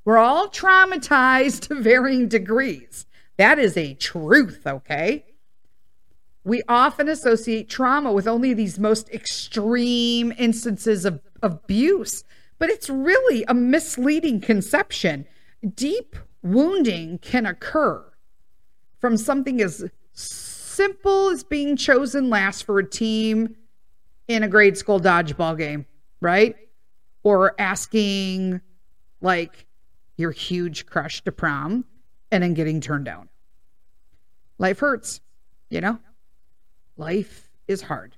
we're 0.10 0.18
all 0.18 0.48
traumatized 0.50 1.68
to 1.68 1.76
varying 1.76 2.28
degrees. 2.28 3.06
That 3.38 3.60
is 3.60 3.78
a 3.78 3.94
truth, 3.94 4.66
okay? 4.66 5.24
We 6.44 6.64
often 6.68 7.08
associate 7.08 7.70
trauma 7.70 8.12
with 8.12 8.28
only 8.28 8.56
these 8.56 8.80
most 8.80 9.10
extreme 9.12 10.34
instances 10.38 11.06
of, 11.06 11.22
abuse, 11.44 12.24
but 12.58 12.72
it's 12.72 12.90
really 12.90 13.44
a 13.48 13.54
misleading 13.54 14.42
conception. 14.42 15.26
Deep 15.76 16.16
wounding 16.42 17.20
can 17.20 17.46
occur 17.46 18.09
from 19.00 19.18
something 19.18 19.62
as 19.62 19.84
simple 20.14 21.30
as 21.30 21.44
being 21.44 21.76
chosen 21.76 22.30
last 22.30 22.64
for 22.64 22.80
a 22.80 22.88
team 22.88 23.56
in 24.28 24.44
a 24.44 24.48
grade 24.48 24.78
school 24.78 25.00
dodgeball 25.00 25.58
game, 25.58 25.86
right? 26.22 26.56
Or 27.24 27.54
asking, 27.60 28.62
like, 29.22 29.66
your 30.18 30.32
huge 30.32 30.86
crush 30.86 31.24
to 31.24 31.32
prom 31.32 31.86
and 32.32 32.44
then 32.44 32.54
getting 32.54 32.82
turned 32.82 33.06
down. 33.06 33.30
Life 34.58 34.80
hurts, 34.80 35.22
you 35.70 35.82
know? 35.82 35.98
Life 36.98 37.50
is 37.68 37.82
hard. 37.82 38.16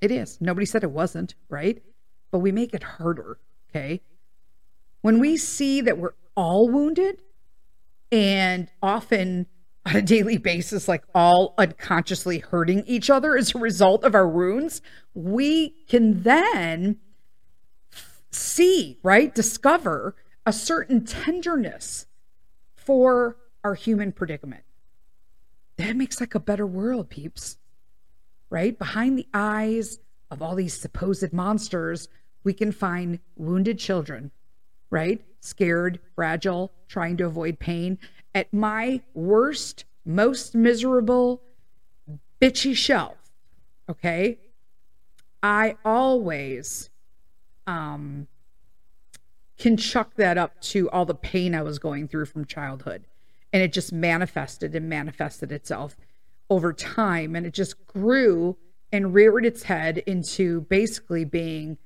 It 0.00 0.10
is. 0.10 0.38
Nobody 0.40 0.66
said 0.66 0.84
it 0.84 0.90
wasn't, 0.90 1.34
right? 1.48 1.82
But 2.30 2.38
we 2.40 2.52
make 2.52 2.74
it 2.74 2.82
harder, 2.82 3.38
okay? 3.70 4.02
When 5.00 5.18
we 5.18 5.36
see 5.36 5.80
that 5.80 5.98
we're 5.98 6.14
all 6.36 6.68
wounded 6.68 7.22
and 8.12 8.68
often 8.82 9.46
on 9.86 9.96
a 9.96 10.02
daily 10.02 10.36
basis, 10.36 10.88
like 10.88 11.04
all 11.14 11.54
unconsciously 11.58 12.38
hurting 12.38 12.84
each 12.86 13.08
other 13.10 13.36
as 13.36 13.54
a 13.54 13.58
result 13.58 14.04
of 14.04 14.14
our 14.14 14.28
wounds, 14.28 14.82
we 15.14 15.70
can 15.88 16.22
then 16.22 16.98
see, 18.30 18.98
right? 19.02 19.34
Discover 19.34 20.14
a 20.44 20.52
certain 20.52 21.04
tenderness 21.04 22.06
for 22.74 23.36
our 23.64 23.74
human 23.74 24.12
predicament. 24.12 24.64
That 25.76 25.96
makes 25.96 26.20
like 26.20 26.34
a 26.34 26.40
better 26.40 26.66
world, 26.66 27.08
peeps. 27.10 27.56
Right? 28.50 28.76
Behind 28.76 29.16
the 29.16 29.28
eyes 29.32 30.00
of 30.28 30.42
all 30.42 30.56
these 30.56 30.74
supposed 30.74 31.32
monsters, 31.32 32.08
we 32.42 32.52
can 32.52 32.72
find 32.72 33.20
wounded 33.36 33.78
children, 33.78 34.32
right? 34.90 35.24
Scared, 35.40 35.98
fragile, 36.14 36.72
trying 36.88 37.16
to 37.16 37.26
avoid 37.26 37.58
pain. 37.58 37.98
At 38.34 38.52
my 38.52 39.00
worst, 39.14 39.84
most 40.04 40.54
miserable, 40.54 41.42
bitchy 42.40 42.74
shelf, 42.74 43.16
okay? 43.88 44.38
I 45.42 45.76
always 45.84 46.90
um 47.66 48.26
can 49.60 49.76
chuck 49.76 50.14
that 50.16 50.38
up 50.38 50.58
to 50.60 50.88
all 50.90 51.04
the 51.04 51.14
pain 51.14 51.54
I 51.54 51.62
was 51.62 51.78
going 51.78 52.08
through 52.08 52.24
from 52.24 52.46
childhood. 52.46 53.04
And 53.52 53.62
it 53.62 53.72
just 53.74 53.92
manifested 53.92 54.74
and 54.74 54.88
manifested 54.88 55.52
itself 55.52 55.96
over 56.48 56.72
time. 56.72 57.36
And 57.36 57.44
it 57.44 57.52
just 57.52 57.86
grew 57.86 58.56
and 58.90 59.12
reared 59.12 59.44
its 59.44 59.64
head 59.64 59.98
into 59.98 60.62
basically 60.62 61.26
being. 61.26 61.76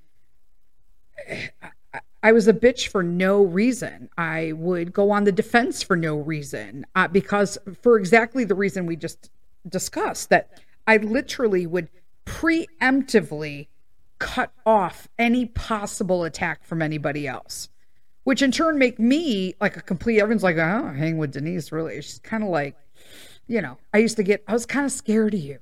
I 2.25 2.33
was 2.33 2.49
a 2.49 2.55
bitch 2.55 2.89
for 2.89 3.03
no 3.03 3.43
reason. 3.43 4.09
I 4.17 4.53
would 4.53 4.95
go 4.95 5.11
on 5.11 5.25
the 5.25 5.31
defense 5.31 5.83
for 5.83 5.95
no 5.95 6.17
reason 6.17 6.87
uh, 6.95 7.07
because, 7.07 7.59
for 7.83 7.99
exactly 7.99 8.45
the 8.45 8.55
reason 8.55 8.87
we 8.87 8.97
just 8.97 9.31
discussed, 9.69 10.31
that 10.31 10.63
I 10.87 10.97
literally 10.97 11.67
would 11.67 11.91
preemptively 12.25 13.67
cut 14.19 14.53
off 14.65 15.07
any 15.19 15.45
possible 15.45 16.25
attack 16.25 16.65
from 16.65 16.81
anybody 16.81 17.29
else, 17.29 17.69
which 18.23 18.41
in 18.41 18.51
turn 18.51 18.79
make 18.79 18.99
me 18.99 19.55
like 19.61 19.77
a 19.77 19.83
complete. 19.83 20.19
Everyone's 20.19 20.43
like, 20.43 20.57
oh, 20.57 20.95
hang 20.97 21.19
with 21.19 21.33
Denise. 21.33 21.73
Really, 21.73 22.01
she's 22.01 22.21
kind 22.21 22.43
of 22.43 22.49
like, 22.49 22.75
you 23.49 23.61
know, 23.61 23.77
I 23.93 23.99
used 23.99 24.17
to 24.17 24.23
get. 24.23 24.43
I 24.49 24.55
was 24.55 24.65
kind 24.65 24.87
of 24.87 24.93
scared 24.93 25.35
of 25.35 25.41
you. 25.41 25.59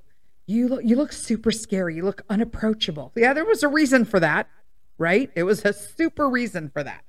You 0.46 0.68
look, 0.68 0.84
you 0.84 0.94
look 0.94 1.12
super 1.12 1.50
scary. 1.50 1.96
You 1.96 2.04
look 2.04 2.22
unapproachable. 2.30 3.10
Yeah, 3.16 3.32
there 3.32 3.44
was 3.44 3.64
a 3.64 3.68
reason 3.68 4.04
for 4.04 4.20
that, 4.20 4.48
right? 4.98 5.30
It 5.34 5.42
was 5.44 5.64
a 5.64 5.72
super 5.72 6.28
reason 6.28 6.70
for 6.70 6.82
that. 6.82 7.02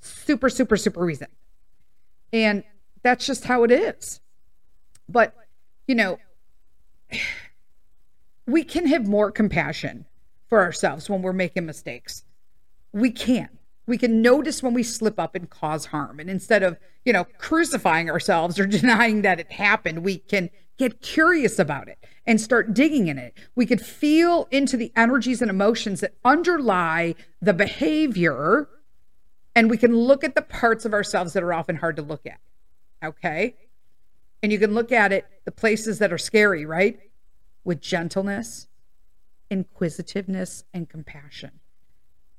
Super, 0.00 0.48
super, 0.48 0.76
super 0.76 1.04
reason. 1.04 1.28
And 2.32 2.64
that's 3.02 3.26
just 3.26 3.44
how 3.44 3.64
it 3.64 3.70
is. 3.70 4.20
But, 5.08 5.34
you 5.86 5.94
know, 5.94 6.18
we 8.46 8.64
can 8.64 8.86
have 8.86 9.06
more 9.06 9.30
compassion 9.30 10.06
for 10.48 10.62
ourselves 10.62 11.08
when 11.10 11.22
we're 11.22 11.32
making 11.32 11.66
mistakes. 11.66 12.24
We 12.92 13.10
can. 13.10 13.57
We 13.88 13.98
can 13.98 14.22
notice 14.22 14.62
when 14.62 14.74
we 14.74 14.82
slip 14.82 15.18
up 15.18 15.34
and 15.34 15.50
cause 15.50 15.86
harm. 15.86 16.20
And 16.20 16.30
instead 16.30 16.62
of, 16.62 16.78
you 17.04 17.12
know, 17.12 17.24
crucifying 17.38 18.08
ourselves 18.08 18.58
or 18.58 18.66
denying 18.78 19.22
that 19.22 19.40
it 19.40 19.52
happened, 19.52 20.04
we 20.04 20.18
can 20.18 20.50
get 20.76 21.00
curious 21.02 21.58
about 21.58 21.88
it 21.88 21.98
and 22.24 22.40
start 22.40 22.72
digging 22.72 23.08
in 23.08 23.18
it. 23.18 23.34
We 23.56 23.66
could 23.66 23.80
feel 23.80 24.46
into 24.50 24.76
the 24.76 24.92
energies 24.94 25.42
and 25.42 25.50
emotions 25.50 26.00
that 26.00 26.14
underlie 26.24 27.16
the 27.42 27.54
behavior. 27.54 28.68
And 29.56 29.68
we 29.68 29.76
can 29.76 29.96
look 29.96 30.22
at 30.22 30.36
the 30.36 30.42
parts 30.42 30.84
of 30.84 30.92
ourselves 30.92 31.32
that 31.32 31.42
are 31.42 31.52
often 31.52 31.76
hard 31.76 31.96
to 31.96 32.02
look 32.02 32.26
at. 32.26 32.38
Okay. 33.04 33.56
And 34.42 34.52
you 34.52 34.58
can 34.60 34.72
look 34.72 34.92
at 34.92 35.12
it, 35.12 35.26
the 35.44 35.50
places 35.50 35.98
that 35.98 36.12
are 36.12 36.18
scary, 36.18 36.64
right? 36.64 37.00
With 37.64 37.80
gentleness 37.80 38.68
inquisitiveness, 39.50 40.64
and 40.74 40.88
compassion. 40.88 41.60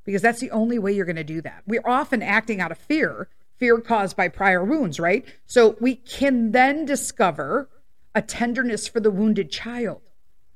Because 0.10 0.24
that's 0.24 0.40
the 0.40 0.50
only 0.50 0.80
way 0.80 0.92
you're 0.92 1.06
going 1.06 1.18
to 1.18 1.24
do 1.24 1.40
that. 1.42 1.62
We're 1.68 1.86
often 1.86 2.24
acting 2.24 2.60
out 2.60 2.72
of 2.72 2.80
fear, 2.80 3.28
fear 3.58 3.80
caused 3.80 4.18
by 4.18 4.28
prior 4.28 4.64
wounds, 4.66 5.00
right? 5.00 5.24
So 5.46 5.78
we 5.80 5.94
can 5.94 6.52
then 6.52 6.84
discover 6.84 7.70
a 8.16 8.24
tenderness 8.24 8.88
for 8.88 9.00
the 9.00 9.12
wounded 9.12 9.52
child 9.52 10.02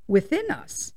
within 0.08 0.50
us 0.50 0.94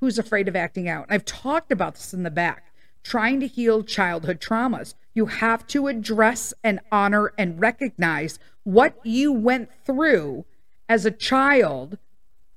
who's 0.00 0.18
afraid 0.18 0.48
of 0.48 0.54
acting 0.54 0.86
out. 0.86 1.06
I've 1.08 1.24
talked 1.24 1.72
about 1.72 1.94
this 1.94 2.12
in 2.12 2.24
the 2.24 2.30
back. 2.30 2.74
Trying 3.02 3.40
to 3.40 3.46
heal 3.46 3.82
childhood 3.82 4.38
traumas, 4.38 4.92
you 5.14 5.24
have 5.24 5.66
to 5.68 5.86
address 5.86 6.52
and 6.62 6.80
honor 6.92 7.32
and 7.38 7.58
recognize 7.58 8.38
what 8.64 9.00
you 9.02 9.32
went 9.32 9.70
through 9.86 10.44
as 10.90 11.06
a 11.06 11.10
child 11.10 11.96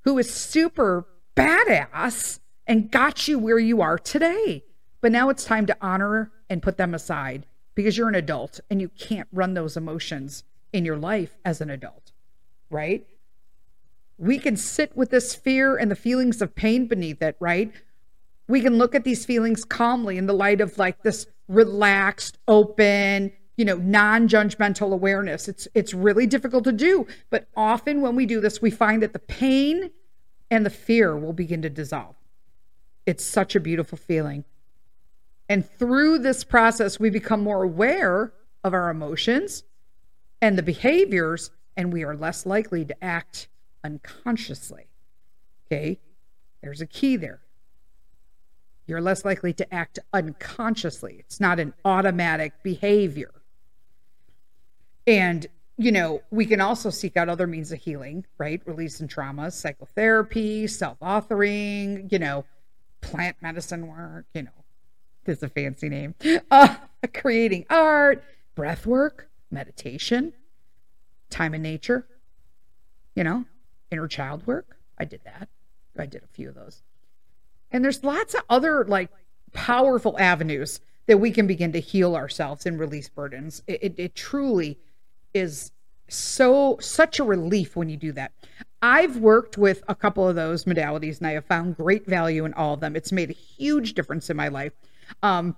who 0.01 0.17
is 0.17 0.29
super 0.29 1.07
badass 1.37 2.39
and 2.67 2.91
got 2.91 3.29
you 3.29 3.39
where 3.39 3.59
you 3.59 3.81
are 3.81 3.97
today. 3.97 4.65
But 5.01 5.11
now 5.11 5.29
it's 5.29 5.43
time 5.43 5.65
to 5.65 5.77
honor 5.81 6.31
and 6.49 6.61
put 6.61 6.77
them 6.77 6.93
aside 6.93 7.45
because 7.75 7.97
you're 7.97 8.09
an 8.09 8.15
adult 8.15 8.59
and 8.69 8.79
you 8.79 8.89
can't 8.89 9.27
run 9.31 9.55
those 9.55 9.75
emotions 9.75 10.43
in 10.71 10.85
your 10.85 10.97
life 10.97 11.37
as 11.43 11.59
an 11.59 11.69
adult, 11.69 12.11
right? 12.69 13.05
We 14.17 14.37
can 14.37 14.55
sit 14.55 14.95
with 14.95 15.09
this 15.09 15.33
fear 15.33 15.75
and 15.75 15.89
the 15.89 15.95
feelings 15.95 16.41
of 16.41 16.55
pain 16.55 16.87
beneath 16.87 17.21
it, 17.21 17.35
right? 17.39 17.71
We 18.47 18.61
can 18.61 18.77
look 18.77 18.93
at 18.93 19.03
these 19.03 19.25
feelings 19.25 19.65
calmly 19.65 20.17
in 20.17 20.27
the 20.27 20.33
light 20.33 20.61
of 20.61 20.77
like 20.77 21.01
this 21.01 21.25
relaxed, 21.47 22.37
open, 22.47 23.31
you 23.57 23.65
know, 23.65 23.77
non-judgmental 23.77 24.93
awareness. 24.93 25.47
It's 25.47 25.67
it's 25.73 25.93
really 25.93 26.27
difficult 26.27 26.63
to 26.65 26.71
do, 26.71 27.07
but 27.29 27.47
often 27.55 28.01
when 28.01 28.15
we 28.15 28.25
do 28.25 28.39
this, 28.39 28.61
we 28.61 28.71
find 28.71 29.01
that 29.01 29.13
the 29.13 29.19
pain 29.19 29.91
and 30.49 30.65
the 30.65 30.69
fear 30.69 31.17
will 31.17 31.33
begin 31.33 31.61
to 31.61 31.69
dissolve. 31.69 32.15
It's 33.05 33.23
such 33.23 33.55
a 33.55 33.59
beautiful 33.59 33.97
feeling. 33.97 34.45
And 35.51 35.69
through 35.69 36.19
this 36.19 36.45
process, 36.45 36.97
we 36.97 37.09
become 37.09 37.43
more 37.43 37.63
aware 37.63 38.31
of 38.63 38.73
our 38.73 38.89
emotions 38.89 39.65
and 40.41 40.57
the 40.57 40.63
behaviors, 40.63 41.51
and 41.75 41.91
we 41.91 42.05
are 42.05 42.15
less 42.15 42.45
likely 42.45 42.85
to 42.85 43.03
act 43.03 43.49
unconsciously. 43.83 44.85
Okay, 45.65 45.99
there's 46.63 46.79
a 46.79 46.85
key 46.85 47.17
there. 47.17 47.41
You're 48.87 49.01
less 49.01 49.25
likely 49.25 49.51
to 49.55 49.73
act 49.73 49.99
unconsciously. 50.13 51.17
It's 51.19 51.41
not 51.41 51.59
an 51.59 51.73
automatic 51.83 52.53
behavior. 52.63 53.33
And, 55.05 55.47
you 55.77 55.91
know, 55.91 56.21
we 56.31 56.45
can 56.45 56.61
also 56.61 56.89
seek 56.89 57.17
out 57.17 57.27
other 57.27 57.45
means 57.45 57.73
of 57.73 57.79
healing, 57.79 58.25
right? 58.37 58.61
Releasing 58.65 59.09
traumas, 59.09 59.51
psychotherapy, 59.51 60.67
self 60.67 60.97
authoring, 61.01 62.09
you 62.09 62.19
know, 62.19 62.45
plant 63.01 63.35
medicine 63.41 63.87
work, 63.87 64.27
you 64.33 64.43
know, 64.43 64.60
there's 65.31 65.43
a 65.43 65.53
fancy 65.53 65.87
name, 65.87 66.13
uh, 66.51 66.75
creating 67.13 67.65
art, 67.69 68.23
breath 68.53 68.85
work, 68.85 69.29
meditation, 69.49 70.33
time 71.29 71.53
in 71.53 71.61
nature, 71.61 72.05
you 73.15 73.23
know, 73.23 73.45
inner 73.91 74.07
child 74.07 74.45
work. 74.45 74.77
I 74.97 75.05
did 75.05 75.21
that. 75.23 75.47
I 75.97 76.05
did 76.05 76.23
a 76.23 76.27
few 76.27 76.49
of 76.49 76.55
those. 76.55 76.81
And 77.71 77.83
there's 77.83 78.03
lots 78.03 78.33
of 78.33 78.41
other 78.49 78.83
like 78.85 79.09
powerful 79.53 80.17
avenues 80.19 80.81
that 81.07 81.19
we 81.19 81.31
can 81.31 81.47
begin 81.47 81.71
to 81.71 81.79
heal 81.79 82.15
ourselves 82.15 82.65
and 82.65 82.77
release 82.77 83.07
burdens. 83.07 83.63
It, 83.67 83.83
it, 83.83 83.95
it 83.97 84.15
truly 84.15 84.79
is 85.33 85.71
so 86.09 86.77
such 86.81 87.19
a 87.19 87.23
relief 87.23 87.77
when 87.77 87.87
you 87.87 87.95
do 87.95 88.11
that. 88.11 88.33
I've 88.81 89.17
worked 89.17 89.57
with 89.57 89.81
a 89.87 89.95
couple 89.95 90.27
of 90.27 90.35
those 90.35 90.65
modalities 90.65 91.19
and 91.19 91.27
I 91.27 91.31
have 91.31 91.45
found 91.45 91.77
great 91.77 92.05
value 92.05 92.43
in 92.43 92.53
all 92.53 92.73
of 92.73 92.81
them. 92.81 92.97
It's 92.97 93.13
made 93.13 93.29
a 93.29 93.33
huge 93.33 93.93
difference 93.93 94.29
in 94.29 94.35
my 94.35 94.49
life. 94.49 94.73
Um, 95.21 95.55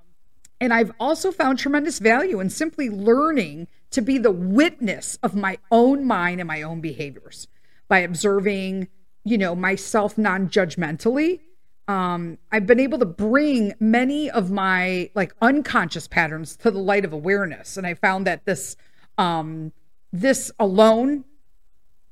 and 0.60 0.74
I've 0.74 0.93
also 1.00 1.31
found 1.31 1.60
tremendous 1.60 2.00
value 2.00 2.39
in 2.39 2.50
simply 2.50 2.89
learning 2.89 3.67
to 3.91 4.01
be 4.01 4.17
the 4.17 4.31
witness 4.31 5.17
of 5.22 5.36
my 5.36 5.57
own 5.72 6.05
mind 6.05 6.39
and 6.39 6.48
my 6.48 6.62
own 6.62 6.79
behaviors 6.79 7.48
by 7.89 8.00
observing, 8.00 8.88
you 9.24 9.38
know, 9.38 9.55
myself 9.55 10.17
non 10.17 10.50
judgmentally. 10.50 11.41
Um, 11.88 12.38
I've 12.51 12.65
been 12.65 12.79
able 12.79 12.98
to 13.00 13.05
bring 13.05 13.74
many 13.79 14.31
of 14.31 14.51
my 14.51 15.12
like 15.15 15.36
unconscious 15.41 16.07
patterns 16.07 16.55
to 16.57 16.72
the 16.72 16.79
light 16.79 17.03
of 17.03 17.12
awareness. 17.12 17.75
And 17.75 17.86
I 17.86 17.93
found 17.93 18.25
that 18.25 18.45
this, 18.45 18.77
um, 19.17 19.74
this 20.13 20.50
alone 20.60 21.25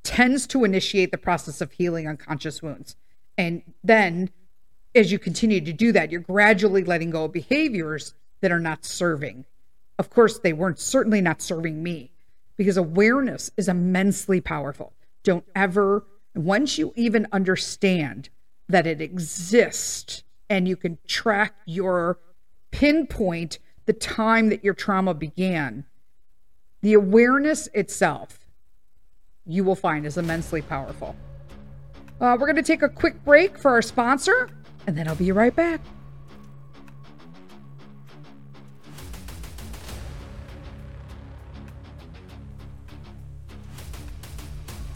tends 0.03 0.45
to 0.47 0.65
initiate 0.65 1.11
the 1.11 1.17
process 1.17 1.61
of 1.61 1.71
healing 1.71 2.07
unconscious 2.07 2.61
wounds. 2.61 2.95
And 3.37 3.63
then 3.83 4.29
as 4.93 5.11
you 5.11 5.19
continue 5.19 5.61
to 5.61 5.73
do 5.73 5.91
that, 5.91 6.11
you're 6.11 6.21
gradually 6.21 6.83
letting 6.83 7.11
go 7.11 7.25
of 7.25 7.31
behaviors 7.31 8.13
that 8.41 8.51
are 8.51 8.59
not 8.59 8.85
serving. 8.85 9.45
Of 9.97 10.09
course, 10.09 10.39
they 10.39 10.53
weren't 10.53 10.79
certainly 10.79 11.21
not 11.21 11.41
serving 11.41 11.81
me 11.81 12.11
because 12.57 12.77
awareness 12.77 13.51
is 13.57 13.67
immensely 13.67 14.41
powerful. 14.41 14.93
Don't 15.23 15.45
ever, 15.55 16.05
once 16.35 16.77
you 16.77 16.93
even 16.95 17.27
understand 17.31 18.29
that 18.67 18.87
it 18.87 19.01
exists 19.01 20.23
and 20.49 20.67
you 20.67 20.75
can 20.75 20.97
track 21.07 21.55
your 21.65 22.19
pinpoint 22.71 23.59
the 23.85 23.93
time 23.93 24.49
that 24.49 24.63
your 24.63 24.73
trauma 24.73 25.13
began, 25.13 25.85
the 26.81 26.93
awareness 26.93 27.67
itself 27.73 28.39
you 29.45 29.63
will 29.63 29.75
find 29.75 30.05
is 30.05 30.17
immensely 30.17 30.61
powerful. 30.61 31.15
Uh, 32.19 32.37
we're 32.39 32.45
going 32.45 32.55
to 32.55 32.63
take 32.63 32.83
a 32.83 32.89
quick 32.89 33.23
break 33.23 33.57
for 33.57 33.71
our 33.71 33.81
sponsor, 33.81 34.49
and 34.87 34.97
then 34.97 35.07
I'll 35.07 35.15
be 35.15 35.31
right 35.31 35.55
back. 35.55 35.79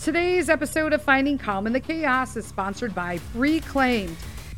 Today's 0.02 0.50
episode 0.50 0.94
of 0.94 1.02
Finding 1.02 1.40
Calm 1.40 1.66
in 1.66 1.74
the 1.74 1.80
Chaos 1.80 2.38
is 2.38 2.46
sponsored 2.46 2.94
by 2.94 3.20
Reclaimed. 3.34 4.16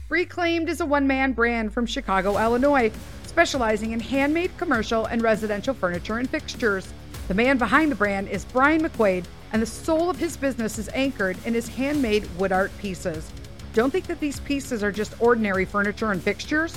Reclaimed 0.09 0.67
is 0.67 0.81
a 0.81 0.85
one 0.85 1.07
man 1.07 1.31
brand 1.31 1.73
from 1.73 1.85
Chicago, 1.85 2.37
Illinois, 2.37 2.91
specializing 3.23 3.91
in 3.91 3.99
handmade 3.99 4.51
commercial 4.57 5.05
and 5.05 5.21
residential 5.21 5.73
furniture 5.73 6.17
and 6.17 6.29
fixtures. 6.29 6.91
The 7.29 7.33
man 7.33 7.57
behind 7.57 7.91
the 7.91 7.95
brand 7.95 8.27
is 8.27 8.43
Brian 8.45 8.81
McQuaid, 8.81 9.23
and 9.53 9.61
the 9.61 9.65
soul 9.65 10.09
of 10.09 10.17
his 10.17 10.35
business 10.35 10.77
is 10.77 10.89
anchored 10.93 11.37
in 11.45 11.53
his 11.53 11.69
handmade 11.69 12.27
wood 12.37 12.51
art 12.51 12.77
pieces. 12.77 13.31
Don't 13.77 13.91
think 13.91 14.07
that 14.07 14.19
these 14.19 14.39
pieces 14.39 14.81
are 14.81 14.91
just 14.91 15.13
ordinary 15.21 15.63
furniture 15.63 16.11
and 16.11 16.19
fixtures. 16.19 16.75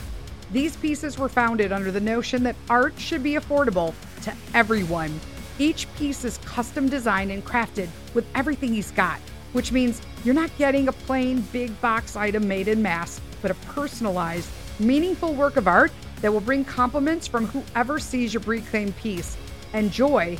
These 0.52 0.76
pieces 0.76 1.18
were 1.18 1.30
founded 1.30 1.72
under 1.72 1.90
the 1.90 1.98
notion 1.98 2.42
that 2.42 2.56
art 2.68 2.92
should 2.98 3.22
be 3.22 3.36
affordable 3.36 3.94
to 4.24 4.34
everyone. 4.52 5.18
Each 5.58 5.90
piece 5.94 6.26
is 6.26 6.36
custom 6.44 6.90
designed 6.90 7.30
and 7.30 7.42
crafted 7.42 7.88
with 8.12 8.26
everything 8.34 8.74
he's 8.74 8.90
got, 8.90 9.18
which 9.54 9.72
means 9.72 10.02
you're 10.24 10.34
not 10.34 10.50
getting 10.58 10.88
a 10.88 10.92
plain 10.92 11.40
big 11.52 11.80
box 11.80 12.16
item 12.16 12.46
made 12.46 12.68
in 12.68 12.82
mass, 12.82 13.18
but 13.40 13.50
a 13.50 13.54
personalized, 13.72 14.50
meaningful 14.78 15.32
work 15.32 15.56
of 15.56 15.66
art 15.66 15.92
that 16.20 16.30
will 16.30 16.42
bring 16.42 16.66
compliments 16.66 17.26
from 17.26 17.46
whoever 17.46 17.98
sees 17.98 18.34
your 18.34 18.42
reclaimed 18.42 18.94
piece 18.98 19.38
and 19.72 19.90
joy 19.90 20.36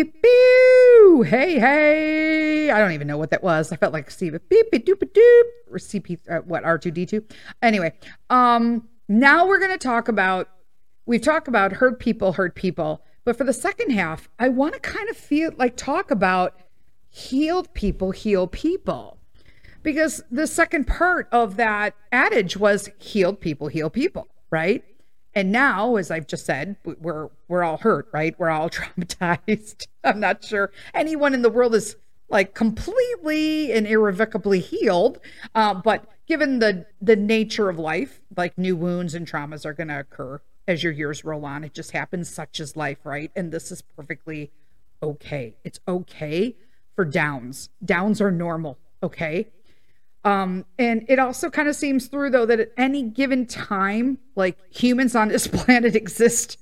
Beep. 0.04 1.28
Hey, 1.28 1.60
hey. 1.60 2.70
I 2.70 2.80
don't 2.80 2.92
even 2.94 3.08
know 3.08 3.18
what 3.18 3.32
that 3.32 3.44
was. 3.44 3.72
I 3.72 3.76
felt 3.76 3.94
like 3.94 4.10
Steve. 4.12 4.38
Beep, 4.50 4.72
beep, 4.72 4.86
doop, 4.86 5.00
doop. 5.00 5.44
Or 5.72 5.78
CP, 5.78 6.20
uh, 6.30 6.40
what, 6.42 6.64
R2D2? 6.64 7.24
Anyway, 7.62 7.94
um, 8.30 8.88
now 9.08 9.46
we're 9.48 9.60
going 9.60 9.72
to 9.72 9.78
talk 9.78 10.08
about, 10.08 10.50
we've 11.06 11.22
talked 11.22 11.48
about 11.48 11.74
hurt 11.74 12.00
people, 12.00 12.34
hurt 12.34 12.56
people. 12.56 13.04
But 13.24 13.38
for 13.38 13.44
the 13.44 13.54
second 13.54 13.92
half, 13.92 14.30
I 14.40 14.50
want 14.50 14.74
to 14.74 14.80
kind 14.80 15.10
of 15.10 15.18
feel 15.18 15.52
like 15.58 15.78
talk 15.78 16.12
about 16.12 16.60
healed 17.10 17.74
people, 17.74 18.12
heal 18.12 18.48
people. 18.48 19.18
Because 19.84 20.24
the 20.32 20.48
second 20.48 20.86
part 20.86 21.28
of 21.32 21.58
that 21.58 21.96
adage 22.12 22.56
was 22.58 22.90
healed 23.00 23.42
people, 23.42 23.68
heal 23.68 23.90
people, 23.90 24.28
right? 24.52 24.84
And 25.34 25.52
now, 25.52 25.96
as 25.96 26.12
I've 26.12 26.28
just 26.28 26.46
said, 26.46 26.76
we're 26.84 27.30
we're 27.48 27.64
all 27.64 27.78
hurt, 27.78 28.08
right? 28.14 28.38
We're 28.38 28.50
all 28.50 28.70
traumatized. 28.72 29.88
I'm 30.04 30.20
not 30.20 30.44
sure 30.44 30.72
anyone 30.94 31.34
in 31.34 31.42
the 31.42 31.50
world 31.50 31.76
is 31.76 31.96
like 32.30 32.54
completely 32.54 33.72
and 33.72 33.86
irrevocably 33.88 34.60
healed. 34.60 35.20
Uh, 35.56 35.74
but 35.74 36.06
given 36.28 36.60
the 36.60 36.86
the 37.02 37.16
nature 37.16 37.70
of 37.70 37.80
life, 37.80 38.22
like 38.36 38.58
new 38.58 38.76
wounds 38.76 39.14
and 39.14 39.30
traumas 39.30 39.66
are 39.66 39.74
going 39.74 39.90
to 39.90 40.00
occur 40.00 40.42
as 40.68 40.84
your 40.84 40.94
years 40.94 41.24
roll 41.24 41.46
on. 41.46 41.64
It 41.64 41.74
just 41.74 41.92
happens. 41.92 42.30
Such 42.30 42.60
as 42.60 42.76
life, 42.76 43.00
right? 43.04 43.32
And 43.36 43.52
this 43.52 43.72
is 43.72 43.82
perfectly 43.82 44.52
okay. 45.02 45.56
It's 45.64 45.80
okay 45.88 46.56
for 46.96 47.06
downs. 47.06 47.70
Downs 47.84 48.22
are 48.22 48.32
normal. 48.32 48.78
Okay. 49.04 49.48
Um, 50.24 50.66
and 50.78 51.04
it 51.10 51.18
also 51.18 51.50
kind 51.50 51.68
of 51.68 51.76
seems 51.76 52.08
through 52.08 52.30
though 52.30 52.46
that 52.46 52.60
at 52.60 52.72
any 52.78 53.04
given 53.04 53.46
time, 53.48 54.20
like 54.36 54.58
humans 54.74 55.16
on 55.16 55.30
this 55.30 55.48
planet 55.52 55.96
exist 55.96 56.58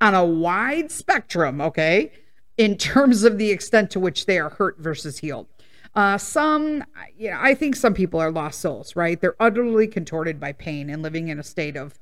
on 0.00 0.14
a 0.14 0.24
wide 0.24 0.90
spectrum, 0.90 1.60
okay, 1.60 2.12
in 2.56 2.76
terms 2.76 3.24
of 3.24 3.38
the 3.38 3.50
extent 3.50 3.90
to 3.90 4.00
which 4.00 4.26
they 4.26 4.38
are 4.38 4.50
hurt 4.50 4.78
versus 4.78 5.18
healed. 5.18 5.46
Uh, 5.94 6.16
some, 6.16 6.84
you 7.16 7.30
know, 7.30 7.38
I 7.40 7.54
think 7.54 7.74
some 7.74 7.94
people 7.94 8.20
are 8.20 8.30
lost 8.30 8.60
souls, 8.60 8.94
right? 8.94 9.20
They're 9.20 9.40
utterly 9.40 9.88
contorted 9.88 10.38
by 10.38 10.52
pain 10.52 10.88
and 10.88 11.02
living 11.02 11.28
in 11.28 11.40
a 11.40 11.42
state 11.42 11.76
of 11.76 11.98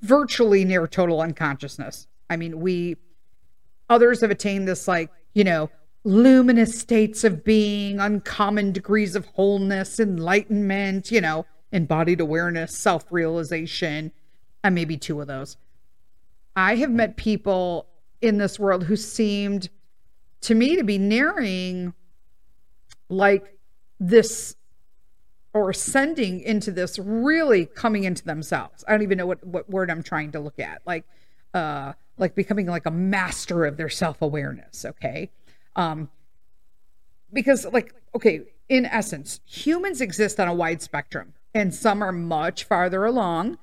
virtually 0.00 0.64
near 0.64 0.88
total 0.88 1.20
unconsciousness. 1.20 2.08
I 2.28 2.36
mean, 2.36 2.60
we, 2.60 2.96
others 3.88 4.20
have 4.20 4.32
attained 4.32 4.66
this, 4.66 4.88
like, 4.88 5.10
you 5.32 5.44
know, 5.44 5.70
luminous 6.04 6.78
states 6.78 7.24
of 7.24 7.44
being, 7.44 8.00
uncommon 8.00 8.72
degrees 8.72 9.14
of 9.14 9.26
wholeness, 9.26 10.00
enlightenment, 10.00 11.10
you 11.10 11.20
know, 11.20 11.46
embodied 11.70 12.20
awareness, 12.20 12.76
self 12.76 13.04
realization, 13.10 14.12
and 14.64 14.74
maybe 14.74 14.96
two 14.96 15.20
of 15.20 15.26
those. 15.26 15.56
I 16.54 16.76
have 16.76 16.90
met 16.90 17.16
people 17.16 17.86
in 18.20 18.38
this 18.38 18.58
world 18.58 18.84
who 18.84 18.96
seemed 18.96 19.68
to 20.42 20.54
me 20.54 20.76
to 20.76 20.84
be 20.84 20.98
nearing 20.98 21.94
like 23.08 23.56
this 23.98 24.56
or 25.54 25.70
ascending 25.70 26.40
into 26.40 26.70
this 26.70 26.98
really 26.98 27.66
coming 27.66 28.04
into 28.04 28.24
themselves. 28.24 28.84
I 28.86 28.92
don't 28.92 29.02
even 29.02 29.18
know 29.18 29.26
what, 29.26 29.44
what 29.46 29.68
word 29.68 29.90
I'm 29.90 30.02
trying 30.02 30.32
to 30.32 30.40
look 30.40 30.58
at. 30.58 30.82
Like 30.86 31.04
uh 31.54 31.92
like 32.18 32.34
becoming 32.34 32.66
like 32.66 32.86
a 32.86 32.90
master 32.90 33.64
of 33.64 33.76
their 33.76 33.88
self-awareness, 33.88 34.84
okay? 34.84 35.30
Um 35.76 36.10
because 37.32 37.66
like 37.72 37.94
okay, 38.14 38.42
in 38.68 38.86
essence, 38.86 39.40
humans 39.44 40.00
exist 40.00 40.38
on 40.38 40.48
a 40.48 40.54
wide 40.54 40.82
spectrum 40.82 41.34
and 41.54 41.74
some 41.74 42.02
are 42.02 42.12
much 42.12 42.64
farther 42.64 43.04
along 43.04 43.58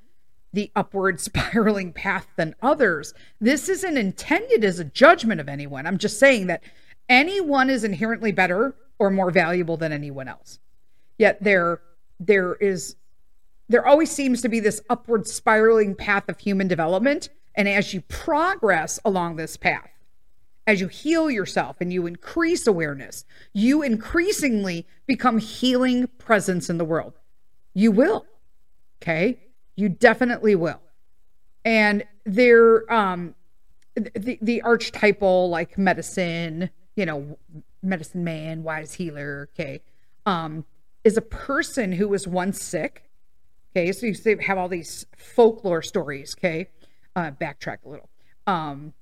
the 0.52 0.70
upward 0.74 1.20
spiraling 1.20 1.92
path 1.92 2.26
than 2.36 2.54
others. 2.62 3.14
This 3.40 3.68
isn't 3.68 3.96
intended 3.96 4.64
as 4.64 4.78
a 4.78 4.84
judgment 4.84 5.40
of 5.40 5.48
anyone. 5.48 5.86
I'm 5.86 5.98
just 5.98 6.18
saying 6.18 6.46
that 6.48 6.62
anyone 7.08 7.70
is 7.70 7.84
inherently 7.84 8.32
better 8.32 8.74
or 8.98 9.10
more 9.10 9.30
valuable 9.30 9.76
than 9.76 9.92
anyone 9.92 10.28
else. 10.28 10.58
Yet 11.18 11.42
there 11.42 11.80
there 12.18 12.54
is 12.56 12.96
there 13.68 13.86
always 13.86 14.10
seems 14.10 14.42
to 14.42 14.48
be 14.48 14.60
this 14.60 14.82
upward 14.90 15.26
spiraling 15.26 15.94
path 15.94 16.28
of 16.28 16.38
human 16.38 16.68
development 16.68 17.30
and 17.54 17.68
as 17.68 17.94
you 17.94 18.00
progress 18.02 18.98
along 19.04 19.36
this 19.36 19.56
path 19.56 19.90
as 20.70 20.80
you 20.80 20.86
heal 20.86 21.28
yourself 21.28 21.80
and 21.80 21.92
you 21.92 22.06
increase 22.06 22.64
awareness, 22.64 23.24
you 23.52 23.82
increasingly 23.82 24.86
become 25.04 25.38
healing 25.38 26.06
presence 26.18 26.70
in 26.70 26.78
the 26.78 26.84
world. 26.84 27.18
You 27.74 27.90
will. 27.90 28.24
Okay? 29.02 29.40
You 29.74 29.88
definitely 29.88 30.54
will. 30.54 30.80
And 31.64 32.04
they're 32.24 32.90
um 32.92 33.34
the 33.96 34.38
the 34.40 34.62
archetypal 34.62 35.50
like 35.50 35.76
medicine, 35.76 36.70
you 36.94 37.04
know, 37.04 37.36
medicine 37.82 38.22
man, 38.22 38.62
wise 38.62 38.94
healer, 38.94 39.48
okay, 39.52 39.82
um, 40.24 40.64
is 41.02 41.16
a 41.16 41.22
person 41.22 41.90
who 41.90 42.06
was 42.06 42.28
once 42.28 42.62
sick. 42.62 43.10
Okay, 43.76 43.90
so 43.90 44.06
you 44.06 44.38
have 44.38 44.58
all 44.58 44.68
these 44.68 45.04
folklore 45.16 45.82
stories, 45.82 46.34
okay? 46.38 46.68
Uh, 47.16 47.32
backtrack 47.32 47.78
a 47.84 47.88
little. 47.88 48.08
Um, 48.46 48.94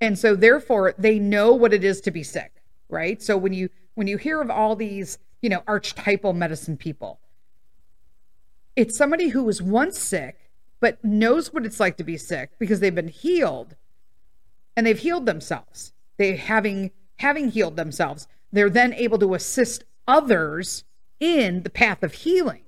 and 0.00 0.18
so 0.18 0.34
therefore 0.34 0.94
they 0.98 1.18
know 1.18 1.52
what 1.52 1.72
it 1.72 1.84
is 1.84 2.00
to 2.02 2.10
be 2.10 2.22
sick, 2.22 2.62
right? 2.88 3.22
So 3.22 3.36
when 3.36 3.52
you 3.52 3.68
when 3.94 4.06
you 4.06 4.16
hear 4.16 4.40
of 4.40 4.50
all 4.50 4.76
these, 4.76 5.18
you 5.42 5.48
know, 5.48 5.62
archetypal 5.66 6.32
medicine 6.32 6.76
people, 6.76 7.20
it's 8.76 8.96
somebody 8.96 9.28
who 9.28 9.42
was 9.42 9.60
once 9.60 9.98
sick, 9.98 10.50
but 10.80 11.02
knows 11.04 11.52
what 11.52 11.66
it's 11.66 11.80
like 11.80 11.96
to 11.96 12.04
be 12.04 12.16
sick 12.16 12.50
because 12.58 12.80
they've 12.80 12.94
been 12.94 13.08
healed 13.08 13.74
and 14.76 14.86
they've 14.86 14.98
healed 14.98 15.26
themselves. 15.26 15.92
They 16.16 16.36
having 16.36 16.92
having 17.16 17.50
healed 17.50 17.76
themselves, 17.76 18.28
they're 18.52 18.70
then 18.70 18.92
able 18.94 19.18
to 19.18 19.34
assist 19.34 19.84
others 20.06 20.84
in 21.18 21.64
the 21.64 21.70
path 21.70 22.02
of 22.04 22.12
healing. 22.12 22.62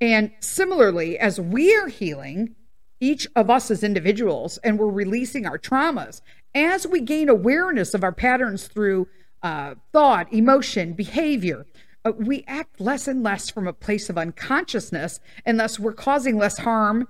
And 0.00 0.32
similarly, 0.40 1.18
as 1.18 1.40
we 1.40 1.74
are 1.76 1.86
healing, 1.86 2.56
each 3.04 3.28
of 3.36 3.50
us 3.50 3.70
as 3.70 3.84
individuals, 3.84 4.58
and 4.64 4.78
we're 4.78 4.88
releasing 4.88 5.44
our 5.46 5.58
traumas, 5.58 6.22
as 6.54 6.86
we 6.86 7.00
gain 7.00 7.28
awareness 7.28 7.92
of 7.92 8.02
our 8.02 8.12
patterns 8.12 8.66
through 8.66 9.06
uh, 9.42 9.74
thought, 9.92 10.32
emotion, 10.32 10.94
behavior, 10.94 11.66
uh, 12.06 12.12
we 12.16 12.44
act 12.48 12.80
less 12.80 13.06
and 13.06 13.22
less 13.22 13.50
from 13.50 13.66
a 13.66 13.74
place 13.74 14.08
of 14.08 14.16
unconsciousness, 14.16 15.20
and 15.44 15.60
thus 15.60 15.78
we're 15.78 15.92
causing 15.92 16.38
less 16.38 16.56
harm 16.58 17.06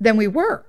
than 0.00 0.16
we 0.16 0.26
were. 0.26 0.66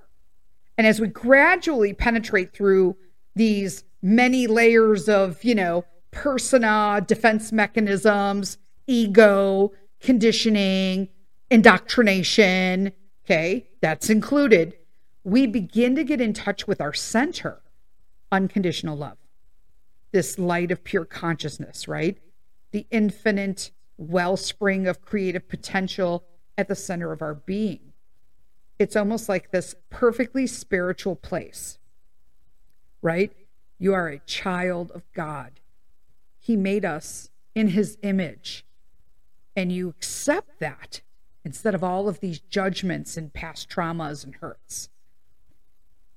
And 0.77 0.85
as 0.85 0.99
we 0.99 1.07
gradually 1.07 1.93
penetrate 1.93 2.53
through 2.53 2.97
these 3.35 3.83
many 4.03 4.45
layers 4.45 5.09
of, 5.09 5.43
you 5.43 5.55
know, 5.55 5.85
persona, 6.11 7.03
defense 7.05 7.51
mechanisms, 7.51 8.59
ego, 8.85 9.71
conditioning, 10.01 11.09
indoctrination, 11.49 12.91
okay, 13.25 13.67
that's 13.81 14.09
included, 14.09 14.77
we 15.23 15.47
begin 15.47 15.95
to 15.95 16.03
get 16.03 16.21
in 16.21 16.33
touch 16.33 16.67
with 16.67 16.79
our 16.79 16.93
center, 16.93 17.61
unconditional 18.31 18.95
love, 18.95 19.17
this 20.11 20.39
light 20.39 20.71
of 20.71 20.83
pure 20.83 21.05
consciousness, 21.05 21.87
right? 21.87 22.19
the 22.75 22.85
infinite 22.91 23.71
wellspring 23.97 24.85
of 24.85 25.01
creative 25.01 25.47
potential 25.47 26.25
at 26.57 26.67
the 26.67 26.75
center 26.75 27.13
of 27.13 27.21
our 27.21 27.33
being. 27.33 27.93
It's 28.77 28.97
almost 28.97 29.29
like 29.29 29.51
this 29.51 29.75
perfectly 29.89 30.45
spiritual 30.45 31.15
place, 31.15 31.79
right? 33.01 33.31
You 33.79 33.93
are 33.93 34.09
a 34.09 34.19
child 34.19 34.91
of 34.93 35.03
God. 35.13 35.61
He 36.37 36.57
made 36.57 36.83
us 36.83 37.29
in 37.55 37.69
his 37.69 37.97
image, 38.03 38.65
and 39.55 39.71
you 39.71 39.87
accept 39.87 40.59
that 40.59 40.99
instead 41.45 41.75
of 41.75 41.83
all 41.83 42.09
of 42.09 42.19
these 42.19 42.39
judgments 42.39 43.15
and 43.15 43.31
past 43.31 43.69
traumas 43.69 44.25
and 44.25 44.35
hurts. 44.35 44.89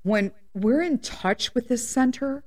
When 0.03 0.33
we're 0.55 0.81
in 0.81 0.99
touch 0.99 1.55
with 1.55 1.69
this 1.69 1.87
center 1.87 2.43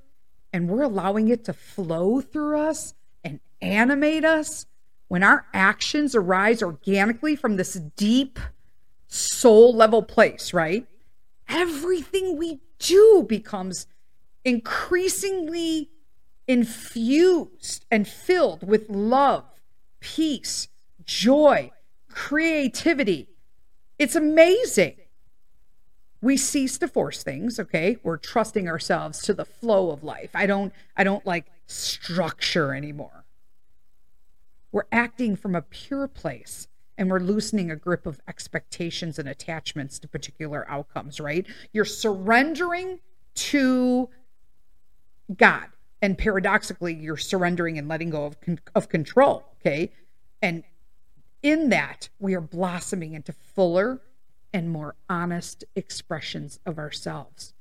and 0.52 0.68
we're 0.68 0.82
allowing 0.82 1.28
it 1.28 1.44
to 1.44 1.52
flow 1.52 2.20
through 2.20 2.58
us 2.58 2.94
and 3.22 3.38
animate 3.62 4.24
us, 4.24 4.66
when 5.06 5.22
our 5.22 5.46
actions 5.54 6.14
arise 6.14 6.62
organically 6.62 7.36
from 7.36 7.56
this 7.56 7.74
deep 7.74 8.40
soul 9.06 9.72
level 9.74 10.02
place, 10.02 10.52
right? 10.52 10.86
Everything 11.48 12.36
we 12.36 12.60
do 12.78 13.24
becomes 13.28 13.86
increasingly 14.44 15.90
infused 16.48 17.86
and 17.90 18.08
filled 18.08 18.66
with 18.66 18.88
love, 18.88 19.44
peace, 20.00 20.68
joy, 21.04 21.70
creativity. 22.12 23.28
It's 23.98 24.16
amazing. 24.16 24.96
We 26.20 26.36
cease 26.36 26.78
to 26.78 26.88
force 26.88 27.22
things, 27.22 27.58
okay? 27.58 27.96
We're 28.02 28.16
trusting 28.16 28.68
ourselves 28.68 29.20
to 29.22 29.34
the 29.34 29.44
flow 29.44 29.90
of 29.90 30.04
life. 30.04 30.30
I 30.34 30.46
don't 30.46 30.72
I 30.96 31.04
don't 31.04 31.26
like 31.26 31.46
structure 31.66 32.74
anymore. 32.74 33.24
We're 34.70 34.86
acting 34.92 35.36
from 35.36 35.54
a 35.54 35.62
pure 35.62 36.08
place 36.08 36.68
and 36.96 37.10
we're 37.10 37.18
loosening 37.18 37.70
a 37.70 37.76
grip 37.76 38.06
of 38.06 38.20
expectations 38.28 39.18
and 39.18 39.28
attachments 39.28 39.98
to 39.98 40.08
particular 40.08 40.64
outcomes, 40.70 41.18
right? 41.20 41.46
You're 41.72 41.84
surrendering 41.84 43.00
to 43.34 44.08
God. 45.36 45.66
And 46.00 46.18
paradoxically, 46.18 46.94
you're 46.94 47.16
surrendering 47.16 47.78
and 47.78 47.88
letting 47.88 48.10
go 48.10 48.26
of, 48.26 48.36
of 48.74 48.88
control, 48.88 49.44
okay? 49.60 49.92
And 50.42 50.64
in 51.42 51.70
that, 51.70 52.08
we 52.18 52.34
are 52.34 52.40
blossoming 52.40 53.14
into 53.14 53.32
fuller 53.32 54.00
and 54.52 54.70
more 54.70 54.94
honest 55.08 55.64
expressions 55.74 56.60
of 56.66 56.78
ourselves, 56.78 57.54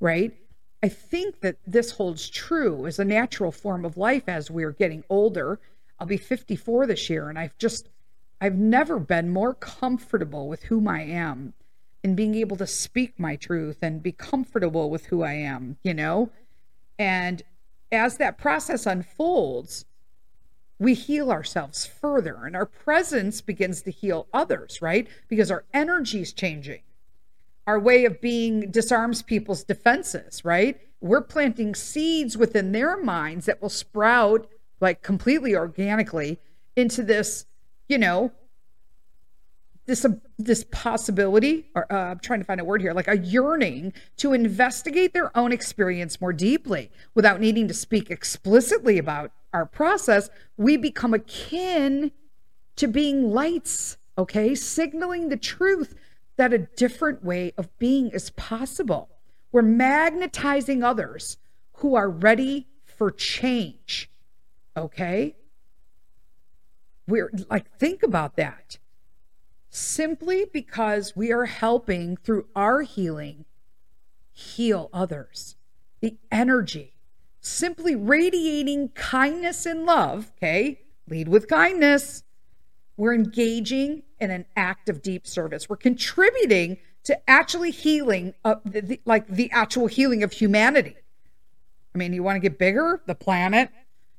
right? 0.00 0.34
I 0.82 0.88
think 0.88 1.40
that 1.40 1.56
this 1.66 1.92
holds 1.92 2.28
true 2.28 2.86
as 2.86 2.98
a 2.98 3.04
natural 3.04 3.50
form 3.50 3.84
of 3.84 3.96
life 3.96 4.28
as 4.28 4.50
we're 4.50 4.72
getting 4.72 5.04
older 5.08 5.58
I'll 5.98 6.06
be 6.06 6.16
54 6.16 6.86
this 6.86 7.08
year, 7.08 7.28
and 7.28 7.38
I've 7.38 7.56
just, 7.58 7.88
I've 8.40 8.56
never 8.56 8.98
been 8.98 9.30
more 9.30 9.54
comfortable 9.54 10.48
with 10.48 10.64
whom 10.64 10.88
I 10.88 11.02
am 11.02 11.54
and 12.04 12.16
being 12.16 12.34
able 12.34 12.56
to 12.58 12.66
speak 12.66 13.18
my 13.18 13.36
truth 13.36 13.78
and 13.82 14.02
be 14.02 14.12
comfortable 14.12 14.90
with 14.90 15.06
who 15.06 15.22
I 15.22 15.32
am, 15.32 15.78
you 15.82 15.94
know? 15.94 16.30
And 16.98 17.42
as 17.90 18.18
that 18.18 18.38
process 18.38 18.86
unfolds, 18.86 19.86
we 20.78 20.94
heal 20.94 21.30
ourselves 21.30 21.86
further 21.86 22.44
and 22.44 22.54
our 22.54 22.66
presence 22.66 23.40
begins 23.40 23.82
to 23.82 23.90
heal 23.90 24.26
others, 24.32 24.82
right? 24.82 25.08
Because 25.28 25.50
our 25.50 25.64
energy 25.72 26.20
is 26.20 26.32
changing. 26.32 26.82
Our 27.66 27.80
way 27.80 28.04
of 28.04 28.20
being 28.20 28.70
disarms 28.70 29.22
people's 29.22 29.64
defenses, 29.64 30.44
right? 30.44 30.78
We're 31.00 31.22
planting 31.22 31.74
seeds 31.74 32.36
within 32.36 32.72
their 32.72 32.96
minds 32.96 33.46
that 33.46 33.60
will 33.60 33.70
sprout 33.70 34.48
like 34.80 35.02
completely 35.02 35.56
organically 35.56 36.38
into 36.76 37.02
this, 37.02 37.46
you 37.88 37.98
know, 37.98 38.32
this 39.86 40.04
uh, 40.04 40.10
this 40.38 40.64
possibility 40.70 41.66
or 41.74 41.90
uh, 41.90 42.10
I'm 42.10 42.18
trying 42.18 42.40
to 42.40 42.44
find 42.44 42.60
a 42.60 42.64
word 42.64 42.82
here 42.82 42.92
like 42.92 43.08
a 43.08 43.16
yearning 43.16 43.92
to 44.18 44.32
investigate 44.32 45.14
their 45.14 45.36
own 45.36 45.52
experience 45.52 46.20
more 46.20 46.32
deeply 46.32 46.90
without 47.14 47.40
needing 47.40 47.68
to 47.68 47.74
speak 47.74 48.10
explicitly 48.10 48.98
about 48.98 49.30
our 49.56 49.66
process, 49.66 50.28
we 50.56 50.76
become 50.76 51.14
akin 51.14 52.12
to 52.76 52.86
being 52.86 53.30
lights, 53.30 53.96
okay? 54.18 54.54
Signaling 54.54 55.30
the 55.30 55.36
truth 55.36 55.94
that 56.36 56.52
a 56.52 56.58
different 56.58 57.24
way 57.24 57.52
of 57.56 57.76
being 57.78 58.10
is 58.10 58.30
possible. 58.30 59.08
We're 59.50 59.62
magnetizing 59.62 60.84
others 60.84 61.38
who 61.74 61.94
are 61.94 62.10
ready 62.10 62.66
for 62.84 63.10
change, 63.10 64.10
okay? 64.76 65.36
We're 67.08 67.30
like, 67.48 67.70
think 67.78 68.02
about 68.02 68.36
that. 68.36 68.78
Simply 69.70 70.44
because 70.52 71.16
we 71.16 71.32
are 71.32 71.46
helping 71.46 72.16
through 72.18 72.46
our 72.54 72.82
healing 72.82 73.46
heal 74.32 74.90
others. 74.92 75.56
The 76.00 76.18
energy, 76.30 76.95
simply 77.46 77.94
radiating 77.94 78.88
kindness 78.90 79.66
and 79.66 79.86
love, 79.86 80.32
okay? 80.36 80.80
Lead 81.08 81.28
with 81.28 81.48
kindness. 81.48 82.24
We're 82.96 83.14
engaging 83.14 84.02
in 84.20 84.30
an 84.30 84.46
act 84.56 84.88
of 84.88 85.02
deep 85.02 85.26
service. 85.26 85.68
We're 85.68 85.76
contributing 85.76 86.78
to 87.04 87.18
actually 87.30 87.70
healing, 87.70 88.34
uh, 88.44 88.56
the, 88.64 88.80
the, 88.80 89.00
like 89.04 89.28
the 89.28 89.50
actual 89.52 89.86
healing 89.86 90.22
of 90.22 90.32
humanity. 90.32 90.96
I 91.94 91.98
mean, 91.98 92.12
you 92.12 92.22
want 92.22 92.36
to 92.36 92.40
get 92.40 92.58
bigger, 92.58 93.00
the 93.06 93.14
planet, 93.14 93.70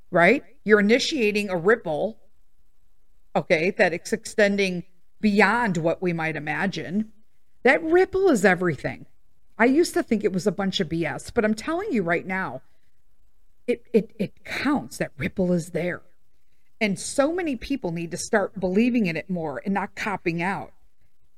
right? 0.10 0.44
You're 0.64 0.80
initiating 0.80 1.50
a 1.50 1.58
ripple, 1.58 2.18
okay, 3.36 3.72
that 3.72 3.94
it's 3.94 4.14
extending 4.14 4.84
beyond 5.20 5.78
what 5.78 6.02
we 6.02 6.14
might 6.14 6.36
imagine. 6.36 7.12
That 7.64 7.84
ripple 7.84 8.30
is 8.30 8.46
everything. 8.46 9.06
I 9.60 9.66
used 9.66 9.94
to 9.96 10.04
think 10.04 10.24
it 10.24 10.32
was 10.32 10.48
a 10.48 10.52
bunch 10.52 10.80
of 10.80 10.88
BS, 10.88 11.34
but 11.34 11.44
I'm 11.44 11.56
telling 11.56 11.92
you 11.92 12.04
right 12.04 12.26
now, 12.26 12.62
it 13.68 13.86
it 13.94 14.12
it 14.18 14.44
counts. 14.44 14.98
That 14.98 15.12
ripple 15.18 15.54
is 15.54 15.72
there. 15.72 16.02
And 16.80 16.98
so 17.00 17.34
many 17.34 17.56
people 17.56 17.92
need 17.92 18.12
to 18.12 18.18
start 18.18 18.60
believing 18.60 19.08
in 19.08 19.18
it 19.18 19.30
more 19.30 19.62
and 19.66 19.74
not 19.74 19.96
copping 19.96 20.42
out. 20.42 20.74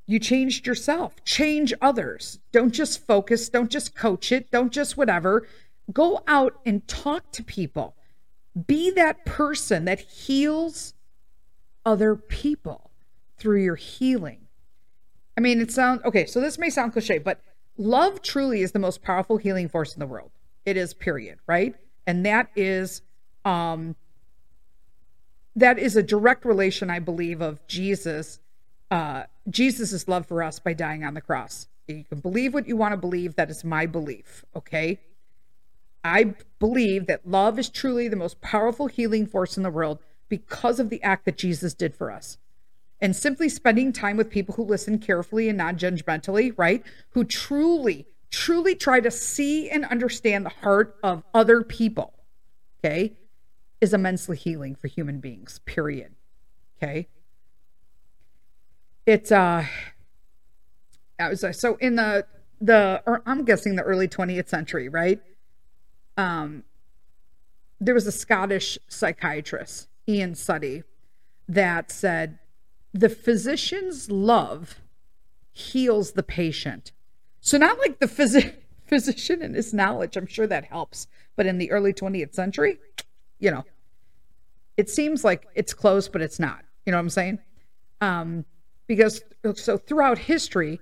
You 0.06 0.20
changed 0.20 0.68
yourself, 0.68 1.24
change 1.24 1.74
others. 1.82 2.40
Don't 2.52 2.74
just 2.74 3.06
focus, 3.06 3.48
don't 3.48 3.70
just 3.70 3.96
coach 3.96 4.32
it, 4.32 4.52
don't 4.52 4.72
just 4.72 4.98
whatever. 4.98 5.48
Go 5.94 6.24
out 6.28 6.60
and 6.66 6.88
talk 6.88 7.32
to 7.34 7.44
people. 7.44 7.96
Be 8.68 8.92
that 8.92 9.26
person 9.26 9.86
that 9.86 10.00
heals 10.00 10.94
other 11.86 12.16
people 12.16 12.92
through 13.38 13.64
your 13.64 13.76
healing. 13.76 14.48
I 15.38 15.42
mean, 15.42 15.62
it 15.62 15.72
sounds 15.72 16.04
okay, 16.04 16.26
so 16.26 16.42
this 16.42 16.58
may 16.58 16.70
sound 16.70 16.92
cliche, 16.92 17.18
but 17.20 17.40
love 17.78 18.22
truly 18.22 18.62
is 18.62 18.74
the 18.74 18.80
most 18.80 19.02
powerful 19.02 19.38
healing 19.38 19.70
force 19.70 19.94
in 19.94 20.00
the 20.00 20.08
world. 20.08 20.32
It 20.66 20.76
is, 20.76 20.94
period, 20.94 21.40
right? 21.48 21.76
And 22.10 22.26
that 22.26 22.50
is 22.56 23.04
um 23.46 23.96
that 25.56 25.78
is 25.78 25.96
a 25.96 26.02
direct 26.02 26.44
relation, 26.44 26.90
I 26.90 26.98
believe, 26.98 27.40
of 27.40 27.66
Jesus, 27.68 28.40
uh, 28.90 29.24
Jesus's 29.48 30.08
love 30.08 30.26
for 30.26 30.42
us 30.42 30.58
by 30.58 30.74
dying 30.74 31.04
on 31.04 31.14
the 31.14 31.22
cross. 31.22 31.68
You 31.88 32.04
can 32.04 32.20
believe 32.20 32.56
what 32.56 32.68
you 32.68 32.76
want 32.76 32.94
to 32.94 32.98
believe. 32.98 33.36
That 33.36 33.52
is 33.52 33.64
my 33.64 33.86
belief. 33.86 34.44
Okay. 34.56 35.00
I 36.04 36.34
believe 36.58 37.06
that 37.06 37.30
love 37.30 37.60
is 37.60 37.70
truly 37.70 38.08
the 38.08 38.16
most 38.16 38.42
powerful 38.42 38.88
healing 38.88 39.28
force 39.28 39.56
in 39.56 39.62
the 39.62 39.70
world 39.70 40.00
because 40.30 40.80
of 40.80 40.90
the 40.90 41.04
act 41.04 41.26
that 41.26 41.38
Jesus 41.38 41.76
did 41.76 41.96
for 41.96 42.10
us 42.10 42.40
and 43.00 43.16
simply 43.16 43.50
spending 43.50 43.94
time 43.94 44.18
with 44.18 44.32
people 44.32 44.56
who 44.56 44.64
listen 44.64 44.98
carefully 44.98 45.48
and 45.48 45.60
non 45.60 45.78
judgmentally, 45.78 46.58
right? 46.58 46.84
Who 47.12 47.24
truly, 47.24 48.08
truly 48.32 48.76
try 48.76 49.00
to 49.00 49.12
see 49.12 49.70
and 49.70 49.86
understand 49.86 50.46
the 50.46 50.50
heart 50.50 50.98
of 51.04 51.24
other 51.34 51.64
people, 51.64 52.14
okay, 52.80 53.14
is 53.82 53.94
immensely 53.94 54.38
healing 54.38 54.76
for 54.76 54.88
human 54.88 55.20
beings, 55.20 55.60
period. 55.66 56.16
Okay. 56.82 57.08
It's, 59.06 59.32
uh, 59.32 59.66
I 61.20 61.30
was, 61.30 61.44
uh, 61.44 61.52
so 61.52 61.76
in 61.78 61.96
the, 61.96 62.26
the, 62.62 63.02
or 63.06 63.22
I'm 63.26 63.44
guessing 63.44 63.76
the 63.76 63.84
early 63.84 64.08
20th 64.08 64.48
century, 64.48 64.88
right? 64.88 65.20
Um, 66.18 66.64
there 67.80 67.94
was 67.94 68.06
a 68.06 68.12
Scottish 68.12 68.78
psychiatrist, 68.88 69.88
Ian 70.08 70.34
Suttie, 70.34 70.84
that 71.48 71.92
said 71.92 72.40
the 72.94 73.10
physician's 73.10 74.12
love 74.12 74.82
heals 75.52 76.12
the 76.12 76.24
patient. 76.24 76.92
So, 77.42 77.58
not 77.58 77.80
like 77.80 78.00
the 78.00 78.06
phys- 78.06 78.54
physician 78.88 79.42
and 79.42 79.56
his 79.56 79.74
knowledge, 79.74 80.18
I'm 80.18 80.28
sure 80.28 80.48
that 80.48 80.66
helps. 80.66 81.08
But 81.36 81.46
in 81.46 81.58
the 81.58 81.72
early 81.72 81.94
20th 81.94 82.34
century, 82.34 82.80
you 83.40 83.52
know, 83.52 83.64
it 84.78 84.90
seems 84.90 85.24
like 85.24 85.48
it's 85.56 85.74
close, 85.74 86.08
but 86.08 86.22
it's 86.22 86.40
not. 86.40 86.64
You 86.86 86.92
know 86.92 86.98
what 86.98 87.04
I'm 87.04 87.10
saying? 87.10 87.40
Um, 88.02 88.46
because 88.88 89.22
so 89.56 89.78
throughout 89.78 90.18
history, 90.18 90.80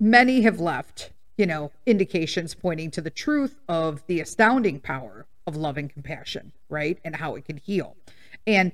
many 0.00 0.42
have 0.42 0.60
left, 0.60 1.12
you 1.36 1.46
know, 1.46 1.70
indications 1.86 2.54
pointing 2.54 2.90
to 2.92 3.00
the 3.00 3.10
truth 3.10 3.60
of 3.68 4.04
the 4.06 4.20
astounding 4.20 4.80
power 4.80 5.26
of 5.46 5.56
love 5.56 5.76
and 5.76 5.90
compassion, 5.90 6.52
right? 6.68 6.98
And 7.04 7.16
how 7.16 7.34
it 7.34 7.44
can 7.44 7.58
heal. 7.58 7.96
And 8.46 8.72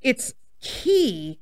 it's 0.00 0.34
key 0.60 1.38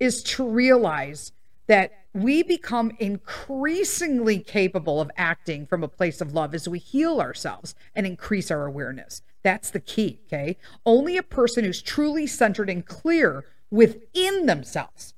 is 0.00 0.22
to 0.22 0.48
realize 0.48 1.32
that 1.66 2.03
we 2.14 2.44
become 2.44 2.92
increasingly 3.00 4.38
capable 4.38 5.00
of 5.00 5.10
acting 5.16 5.66
from 5.66 5.82
a 5.82 5.88
place 5.88 6.20
of 6.20 6.32
love 6.32 6.54
as 6.54 6.68
we 6.68 6.78
heal 6.78 7.20
ourselves 7.20 7.74
and 7.94 8.06
increase 8.06 8.52
our 8.52 8.66
awareness. 8.66 9.20
That's 9.42 9.70
the 9.70 9.80
key, 9.80 10.20
okay? 10.26 10.56
Only 10.86 11.16
a 11.16 11.24
person 11.24 11.64
who's 11.64 11.82
truly 11.82 12.28
centered 12.28 12.70
and 12.70 12.86
clear 12.86 13.44
within 13.70 14.46
themselves 14.46 15.14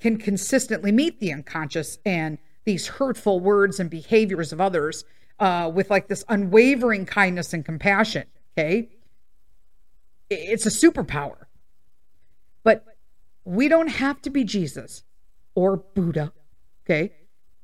can 0.00 0.18
consistently 0.18 0.90
meet 0.90 1.20
the 1.20 1.32
unconscious 1.32 1.98
and 2.04 2.38
these 2.64 2.88
hurtful 2.88 3.38
words 3.38 3.78
and 3.78 3.88
behaviors 3.88 4.52
of 4.52 4.60
others 4.60 5.04
uh, 5.38 5.70
with 5.72 5.88
like 5.88 6.08
this 6.08 6.24
unwavering 6.28 7.06
kindness 7.06 7.54
and 7.54 7.64
compassion, 7.64 8.24
okay? 8.58 8.88
It's 10.28 10.66
a 10.66 10.70
superpower. 10.70 11.44
But 12.64 12.84
we 13.44 13.68
don't 13.68 13.88
have 13.88 14.20
to 14.22 14.30
be 14.30 14.44
Jesus 14.44 15.04
or 15.54 15.76
Buddha, 15.76 16.32
okay, 16.90 17.12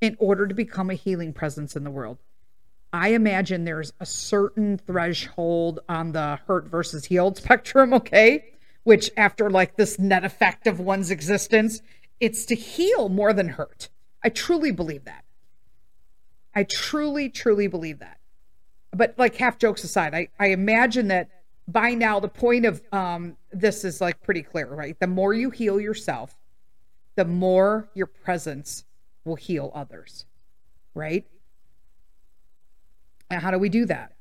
in 0.01 0.17
order 0.19 0.47
to 0.47 0.55
become 0.55 0.91
a 0.91 0.95
healing 0.95 1.33
presence 1.33 1.75
in 1.75 1.85
the 1.85 1.91
world. 1.91 2.19
I 2.93 3.09
imagine 3.09 3.65
there's 3.65 3.93
a 3.99 4.07
certain 4.07 4.79
threshold 4.79 5.81
on 5.89 6.13
the 6.13 6.39
hurt 6.47 6.69
versus 6.69 7.05
healed 7.05 7.37
spectrum, 7.37 7.93
okay, 7.95 8.45
which 8.85 9.11
after 9.17 9.51
like 9.51 9.77
this 9.77 9.99
net 9.99 10.25
effect 10.25 10.67
of 10.67 10.79
one's 10.79 11.11
existence, 11.11 11.83
it's 12.21 12.47
to 12.47 12.55
heal 12.55 13.09
more 13.09 13.33
than 13.33 13.49
hurt. 13.49 13.89
I 14.23 14.29
truly 14.29 14.71
believe 14.71 15.05
that. 15.05 15.25
I 16.55 16.65
truly, 16.65 17.29
truly 17.29 17.67
believe 17.67 17.99
that. 17.99 18.19
But 18.93 19.15
like 19.19 19.35
half 19.37 19.59
jokes 19.59 19.85
aside, 19.85 20.15
I, 20.15 20.29
I 20.39 20.49
imagine 20.49 21.09
that 21.09 21.29
by 21.69 21.91
now 21.91 22.21
the 22.21 22.29
point 22.29 22.65
of 22.65 22.81
um, 22.93 23.37
this 23.53 23.85
is 23.85 24.01
like 24.01 24.23
pretty 24.23 24.43
clear, 24.43 24.69
right? 24.69 24.99
The 24.99 25.07
more 25.07 25.35
you 25.35 25.51
heal 25.51 25.81
yourself, 25.81 26.35
the 27.17 27.25
more 27.25 27.91
your 27.95 28.07
presence 28.07 28.85
will 29.27 29.37
heal 29.37 29.71
others, 29.75 30.25
right? 30.95 31.27
And 33.29 33.43
how 33.43 33.51
do 33.51 33.59
we 33.59 33.69
do 33.69 33.85
that? 33.87 34.13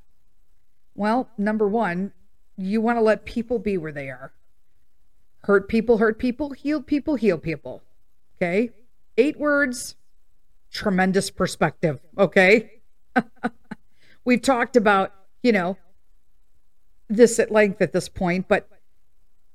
Well, 0.95 1.29
number 1.37 1.67
one, 1.67 2.11
you 2.57 2.81
want 2.81 2.97
to 2.97 3.01
let 3.01 3.25
people 3.25 3.59
be 3.59 3.77
where 3.77 3.91
they 3.91 4.09
are. 4.09 4.33
Hurt 5.43 5.67
people, 5.67 5.99
hurt 5.99 6.17
people, 6.17 6.51
heal 6.51 6.81
people, 6.81 7.15
heal 7.15 7.37
people. 7.37 7.83
Okay? 8.37 8.71
Eight 9.17 9.37
words, 9.39 9.95
tremendous 10.71 11.29
perspective. 11.29 11.99
Okay? 12.17 12.81
We've 14.25 14.41
talked 14.41 14.75
about, 14.75 15.13
you 15.43 15.51
know, 15.51 15.77
this 17.09 17.37
at 17.37 17.51
length 17.51 17.81
at 17.81 17.93
this 17.93 18.09
point, 18.09 18.47
but 18.47 18.67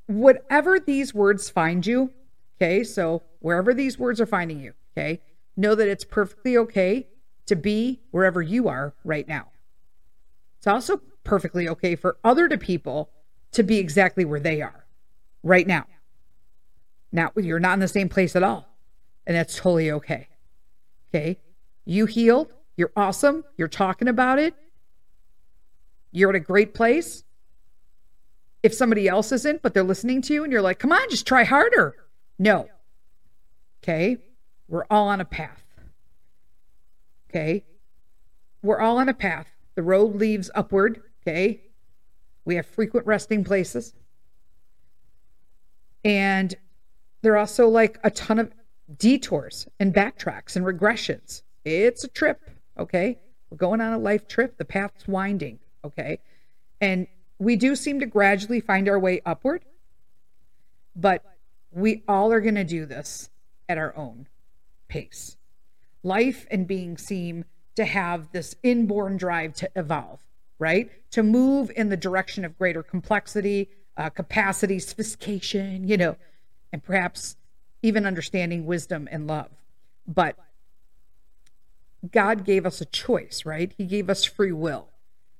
whatever 0.06 0.78
these 0.78 1.12
words 1.12 1.50
find 1.50 1.84
you, 1.84 2.12
okay, 2.56 2.84
so 2.84 3.22
wherever 3.40 3.74
these 3.74 3.98
words 3.98 4.20
are 4.20 4.26
finding 4.26 4.60
you, 4.60 4.74
okay, 4.96 5.20
know 5.60 5.74
that 5.74 5.88
it's 5.88 6.04
perfectly 6.04 6.56
okay 6.56 7.06
to 7.46 7.56
be 7.56 8.00
wherever 8.10 8.42
you 8.42 8.68
are 8.68 8.94
right 9.04 9.26
now. 9.26 9.48
It's 10.58 10.66
also 10.66 11.00
perfectly 11.24 11.68
okay 11.68 11.96
for 11.96 12.18
other 12.24 12.48
to 12.48 12.58
people 12.58 13.10
to 13.52 13.62
be 13.62 13.78
exactly 13.78 14.24
where 14.24 14.40
they 14.40 14.62
are 14.62 14.86
right 15.42 15.66
now. 15.66 15.86
Now, 17.12 17.32
you're 17.36 17.60
not 17.60 17.74
in 17.74 17.80
the 17.80 17.88
same 17.88 18.08
place 18.08 18.36
at 18.36 18.42
all, 18.42 18.68
and 19.26 19.36
that's 19.36 19.56
totally 19.56 19.90
okay. 19.90 20.28
Okay, 21.12 21.40
you 21.84 22.06
healed, 22.06 22.52
you're 22.76 22.92
awesome, 22.94 23.44
you're 23.56 23.68
talking 23.68 24.06
about 24.06 24.38
it, 24.38 24.54
you're 26.12 26.30
in 26.30 26.36
a 26.36 26.40
great 26.40 26.74
place 26.74 27.24
if 28.62 28.74
somebody 28.74 29.08
else 29.08 29.32
isn't, 29.32 29.62
but 29.62 29.74
they're 29.74 29.82
listening 29.82 30.22
to 30.22 30.34
you 30.34 30.44
and 30.44 30.52
you're 30.52 30.62
like, 30.62 30.78
come 30.78 30.92
on, 30.92 31.10
just 31.10 31.26
try 31.26 31.44
harder. 31.44 31.94
No. 32.38 32.68
Okay. 33.82 34.18
We're 34.70 34.86
all 34.88 35.08
on 35.08 35.20
a 35.20 35.24
path. 35.24 35.64
Okay. 37.28 37.64
We're 38.62 38.80
all 38.80 38.98
on 38.98 39.08
a 39.08 39.14
path. 39.14 39.48
The 39.74 39.82
road 39.82 40.14
leads 40.14 40.48
upward. 40.54 41.02
Okay. 41.22 41.60
We 42.44 42.54
have 42.54 42.66
frequent 42.66 43.06
resting 43.06 43.42
places. 43.42 43.92
And 46.04 46.54
there 47.20 47.34
are 47.34 47.38
also 47.38 47.68
like 47.68 47.98
a 48.04 48.10
ton 48.10 48.38
of 48.38 48.52
detours 48.96 49.68
and 49.80 49.92
backtracks 49.92 50.56
and 50.56 50.64
regressions. 50.64 51.42
It's 51.64 52.04
a 52.04 52.08
trip, 52.08 52.40
okay? 52.78 53.18
We're 53.50 53.58
going 53.58 53.80
on 53.80 53.92
a 53.92 53.98
life 53.98 54.26
trip. 54.26 54.56
The 54.56 54.64
path's 54.64 55.06
winding, 55.06 55.58
okay? 55.84 56.20
And 56.80 57.06
we 57.38 57.56
do 57.56 57.76
seem 57.76 58.00
to 58.00 58.06
gradually 58.06 58.60
find 58.60 58.88
our 58.88 58.98
way 58.98 59.20
upward, 59.26 59.64
but 60.96 61.22
we 61.70 62.02
all 62.08 62.32
are 62.32 62.40
going 62.40 62.54
to 62.54 62.64
do 62.64 62.86
this 62.86 63.28
at 63.68 63.76
our 63.76 63.94
own 63.96 64.26
pace. 64.90 65.38
Life 66.02 66.46
and 66.50 66.66
being 66.66 66.98
seem 66.98 67.46
to 67.76 67.86
have 67.86 68.32
this 68.32 68.54
inborn 68.62 69.16
drive 69.16 69.54
to 69.54 69.70
evolve, 69.74 70.20
right? 70.58 70.90
To 71.12 71.22
move 71.22 71.70
in 71.74 71.88
the 71.88 71.96
direction 71.96 72.44
of 72.44 72.58
greater 72.58 72.82
complexity, 72.82 73.70
uh, 73.96 74.10
capacity, 74.10 74.78
sophistication, 74.78 75.88
you 75.88 75.96
know, 75.96 76.16
and 76.72 76.82
perhaps 76.82 77.36
even 77.82 78.04
understanding 78.04 78.66
wisdom 78.66 79.08
and 79.10 79.26
love. 79.26 79.50
But 80.06 80.36
God 82.10 82.44
gave 82.44 82.66
us 82.66 82.80
a 82.80 82.86
choice, 82.86 83.44
right? 83.44 83.72
He 83.76 83.84
gave 83.84 84.10
us 84.10 84.24
free 84.24 84.52
will. 84.52 84.88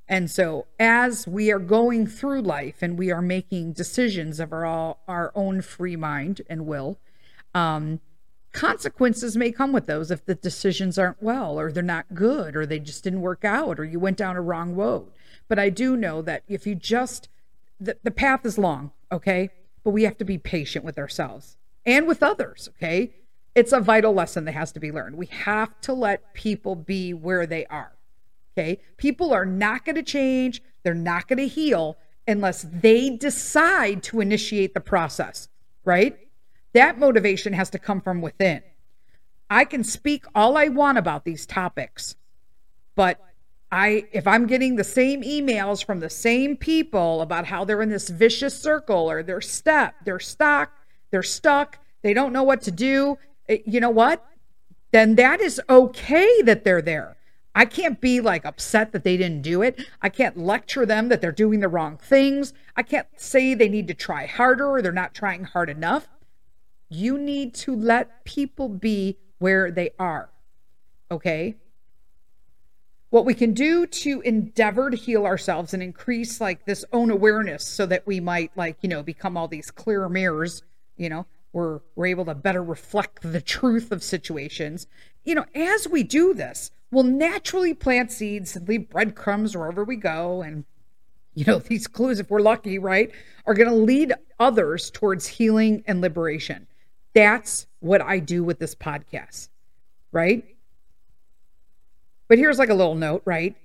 And 0.09 0.31
so, 0.31 0.67
as 0.79 1.27
we 1.27 1.53
are 1.53 1.61
going 1.61 2.07
through 2.07 2.43
life 2.43 2.83
and 2.83 2.99
we 2.99 3.13
are 3.13 3.23
making 3.23 3.75
decisions 3.75 4.41
of 4.41 4.53
our, 4.53 4.97
our 5.07 5.31
own 5.35 5.63
free 5.63 5.95
mind 5.95 6.43
and 6.51 6.67
will, 6.67 6.99
um, 7.55 8.01
consequences 8.53 9.37
may 9.37 9.53
come 9.53 9.73
with 9.73 9.87
those 9.87 10.11
if 10.11 10.25
the 10.25 10.35
decisions 10.35 10.99
aren't 10.99 11.23
well, 11.23 11.59
or 11.59 11.71
they're 11.71 11.83
not 11.83 12.15
good, 12.15 12.57
or 12.57 12.67
they 12.67 12.79
just 12.79 13.05
didn't 13.05 13.21
work 13.21 13.45
out, 13.45 13.79
or 13.79 13.85
you 13.85 13.99
went 13.99 14.17
down 14.17 14.37
a 14.37 14.41
wrong 14.41 14.75
road. 14.75 15.09
But 15.49 15.59
I 15.59 15.71
do 15.71 15.97
know 15.97 16.23
that 16.23 16.43
if 16.49 16.67
you 16.67 16.75
just, 16.75 17.29
the, 17.79 17.97
the 18.03 18.11
path 18.11 18.45
is 18.45 18.59
long, 18.59 18.93
okay? 19.11 19.51
But 19.85 19.91
we 19.91 20.03
have 20.05 20.19
to 20.19 20.25
be 20.25 20.39
patient 20.39 20.85
with 20.85 20.99
ourselves 20.99 21.57
and 21.87 22.07
with 22.07 22.23
others, 22.23 22.69
okay? 22.77 23.13
It's 23.55 23.73
a 23.73 23.81
vital 23.81 24.13
lesson 24.13 24.45
that 24.45 24.53
has 24.53 24.73
to 24.73 24.81
be 24.81 24.93
learned. 24.93 25.17
We 25.17 25.27
have 25.27 25.81
to 25.83 25.93
let 25.93 26.35
people 26.35 26.77
be 26.77 27.13
where 27.13 27.47
they 27.47 27.67
are. 27.67 27.93
Okay. 28.53 28.81
People 28.97 29.33
are 29.33 29.47
not 29.47 29.85
going 29.85 29.97
to 29.97 30.03
change, 30.03 30.63
they're 30.83 30.95
not 30.95 31.29
going 31.29 31.39
to 31.39 31.49
heal 31.49 31.97
unless 32.27 32.67
they 32.71 33.11
decide 33.11 34.03
to 34.05 34.21
initiate 34.21 34.75
the 34.75 34.81
process, 34.81 35.49
right? 35.85 36.19
That 36.73 36.99
motivation 36.99 37.53
has 37.53 37.71
to 37.71 37.79
come 37.79 38.01
from 38.01 38.21
within. 38.21 38.63
I 39.49 39.65
can 39.65 39.83
speak 39.83 40.25
all 40.35 40.57
I 40.57 40.69
want 40.69 40.99
about 40.99 41.25
these 41.25 41.45
topics, 41.45 42.15
but 42.95 43.19
I 43.73 44.07
if 44.13 44.27
I'm 44.27 44.47
getting 44.47 44.77
the 44.77 44.85
same 44.85 45.23
emails 45.23 45.85
from 45.85 46.01
the 46.01 46.11
same 46.11 46.57
people 46.57 47.21
about 47.23 47.47
how 47.47 47.65
they're 47.65 47.83
in 47.83 47.89
this 47.89 48.09
vicious 48.09 48.61
circle 48.61 49.11
or 49.11 49.23
they're 49.23 49.41
stuck, 49.41 49.95
they're 50.05 50.21
stuck, 50.21 50.73
they're 51.11 51.23
stuck, 51.23 51.79
they 52.03 52.15
don't 52.15 52.33
know 52.33 52.45
what 52.45 52.63
to 52.63 52.71
do, 52.71 53.19
eh, 53.49 53.59
you 53.67 53.81
know 53.81 53.91
what? 53.91 54.25
Then 54.93 55.17
that 55.17 55.41
is 55.41 55.61
okay 55.69 56.43
that 56.43 56.65
they're 56.65 56.83
there. 56.83 57.17
I 57.55 57.65
can't 57.65 58.01
be 58.01 58.21
like 58.21 58.45
upset 58.45 58.93
that 58.93 59.03
they 59.03 59.17
didn't 59.17 59.43
do 59.43 59.63
it. 59.63 59.85
I 60.01 60.09
can't 60.09 60.37
lecture 60.37 60.87
them 60.87 61.09
that 61.09 61.21
they're 61.21 61.33
doing 61.33 61.61
the 61.61 61.69
wrong 61.69 61.97
things. 61.97 62.53
I 62.77 62.83
can't 62.83 63.09
say 63.17 63.55
they 63.55 63.69
need 63.69 63.89
to 63.89 63.95
try 63.95 64.27
harder 64.27 64.69
or 64.69 64.83
they're 64.83 64.93
not 64.93 65.15
trying 65.15 65.45
hard 65.45 65.69
enough. 65.69 66.09
You 66.91 67.17
need 67.17 67.55
to 67.55 67.75
let 67.75 68.25
people 68.25 68.69
be 68.69 69.17
where 69.39 69.71
they 69.71 69.91
are. 69.99 70.29
Okay? 71.11 71.57
What 73.09 73.25
we 73.25 73.35
can 73.35 73.55
do 73.55 73.87
to 73.87 74.21
endeavor 74.21 74.91
to 74.91 74.97
heal 74.97 75.25
ourselves 75.25 75.73
and 75.73 75.83
increase 75.83 76.41
like 76.41 76.67
this 76.67 76.85
own 76.93 77.11
awareness 77.11 77.65
so 77.65 77.87
that 77.87 78.07
we 78.07 78.21
might 78.21 78.53
like, 78.57 78.77
you 78.83 78.89
know, 78.89 79.03
become 79.03 79.37
all 79.37 79.49
these 79.49 79.71
clear 79.71 80.09
mirrors, 80.09 80.63
you 80.97 81.09
know, 81.09 81.27
we're 81.53 81.81
we're 81.97 82.07
able 82.07 82.25
to 82.27 82.35
better 82.35 82.63
reflect 82.63 83.23
the 83.23 83.41
truth 83.41 83.91
of 83.91 84.03
situations. 84.03 84.87
You 85.25 85.35
know, 85.35 85.47
as 85.55 85.89
we 85.89 86.03
do 86.03 86.35
this, 86.35 86.71
we'll 86.91 87.05
naturally 87.05 87.75
plant 87.75 88.13
seeds 88.13 88.57
and 88.57 88.69
leave 88.69 88.89
breadcrumbs 88.91 89.57
wherever 89.57 89.85
we 89.85 89.97
go. 89.97 90.43
And, 90.43 90.65
you 91.35 91.45
know, 91.47 91.59
these 91.69 91.87
clues, 91.87 92.21
if 92.21 92.31
we're 92.31 92.41
lucky, 92.41 92.79
right, 92.79 93.11
are 93.47 93.55
going 93.55 93.69
to 93.69 93.75
lead 93.75 94.13
others 94.39 94.91
towards 94.91 95.27
healing 95.27 95.83
and 95.87 96.01
liberation. 96.01 96.67
That's 97.15 97.67
what 97.81 98.01
I 98.01 98.19
do 98.19 98.45
with 98.45 98.59
this 98.59 98.75
podcast, 98.75 99.49
right? 100.13 100.45
But 102.29 102.39
here's 102.39 102.59
like 102.59 102.69
a 102.69 102.75
little 102.75 102.95
note, 102.95 103.23
right? 103.25 103.57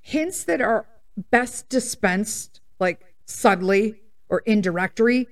Hints 0.00 0.44
that 0.44 0.60
are 0.60 0.86
best 1.30 1.68
dispensed 1.68 2.60
like 2.80 3.00
subtly 3.26 4.00
or 4.28 4.40
indirectly 4.46 5.28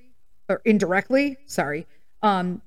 or 0.47 0.61
indirectly, 0.65 1.37
sorry, 1.45 1.85
um, 2.21 2.61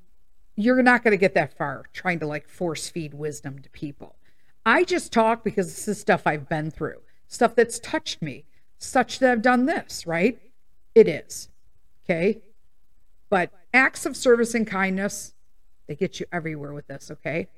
you're 0.57 0.83
not 0.83 1.03
going 1.03 1.12
to 1.12 1.19
get 1.19 1.35
that 1.35 1.57
far 1.57 1.85
trying 1.93 2.19
to 2.21 2.27
like 2.27 2.49
force 2.49 2.88
feed 2.88 3.15
wisdom 3.15 3.59
to 3.61 3.71
people. 3.71 4.17
I 4.65 4.85
just 4.85 5.12
talk 5.12 5.43
because 5.43 5.69
this 5.69 5.88
is 5.88 6.01
stuff 6.01 6.27
I've 6.27 6.49
been 6.49 6.71
through, 6.71 7.01
stuff 7.27 7.55
that's 7.55 7.79
touched 7.79 8.23
me, 8.23 8.45
such 8.79 9.19
that 9.19 9.33
I've 9.33 9.43
done 9.43 9.67
this, 9.67 10.07
right? 10.07 10.38
It 10.95 11.09
is. 11.09 11.49
Okay. 12.05 12.43
But 13.31 13.51
acts 13.72 14.06
of 14.06 14.16
service 14.16 14.54
and 14.54 14.66
kindness, 14.66 15.35
they 15.87 15.94
get 15.94 16.20
you 16.20 16.26
everywhere 16.32 16.72
with 16.72 16.87
this, 16.87 17.11
okay? 17.11 17.48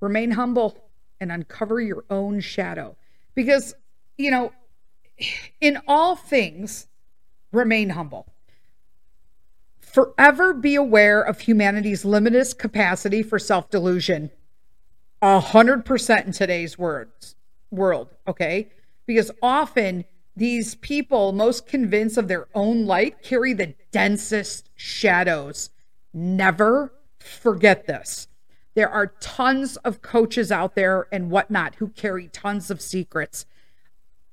Remain 0.00 0.32
humble 0.32 0.76
and 1.20 1.30
uncover 1.30 1.80
your 1.80 2.04
own 2.10 2.40
shadow. 2.40 2.96
Because, 3.34 3.74
you 4.18 4.30
know, 4.30 4.52
in 5.60 5.78
all 5.86 6.16
things, 6.16 6.86
remain 7.52 7.90
humble. 7.90 8.26
Forever 9.80 10.54
be 10.54 10.74
aware 10.74 11.22
of 11.22 11.40
humanity's 11.40 12.04
limitless 12.04 12.54
capacity 12.54 13.22
for 13.22 13.38
self 13.38 13.70
delusion 13.70 14.30
a 15.22 15.38
hundred 15.38 15.84
percent 15.84 16.26
in 16.26 16.32
today's 16.32 16.76
words 16.76 17.36
world, 17.70 18.08
okay? 18.26 18.68
Because 19.06 19.30
often 19.40 20.04
these 20.36 20.74
people 20.76 21.32
most 21.32 21.66
convinced 21.66 22.16
of 22.16 22.28
their 22.28 22.48
own 22.54 22.86
light 22.86 23.22
carry 23.22 23.52
the 23.52 23.74
densest 23.90 24.70
shadows. 24.74 25.70
Never 26.14 26.92
forget 27.18 27.86
this. 27.86 28.28
There 28.74 28.88
are 28.88 29.08
tons 29.20 29.76
of 29.78 30.00
coaches 30.00 30.50
out 30.50 30.74
there 30.74 31.06
and 31.12 31.30
whatnot 31.30 31.74
who 31.76 31.88
carry 31.88 32.28
tons 32.28 32.70
of 32.70 32.80
secrets. 32.80 33.44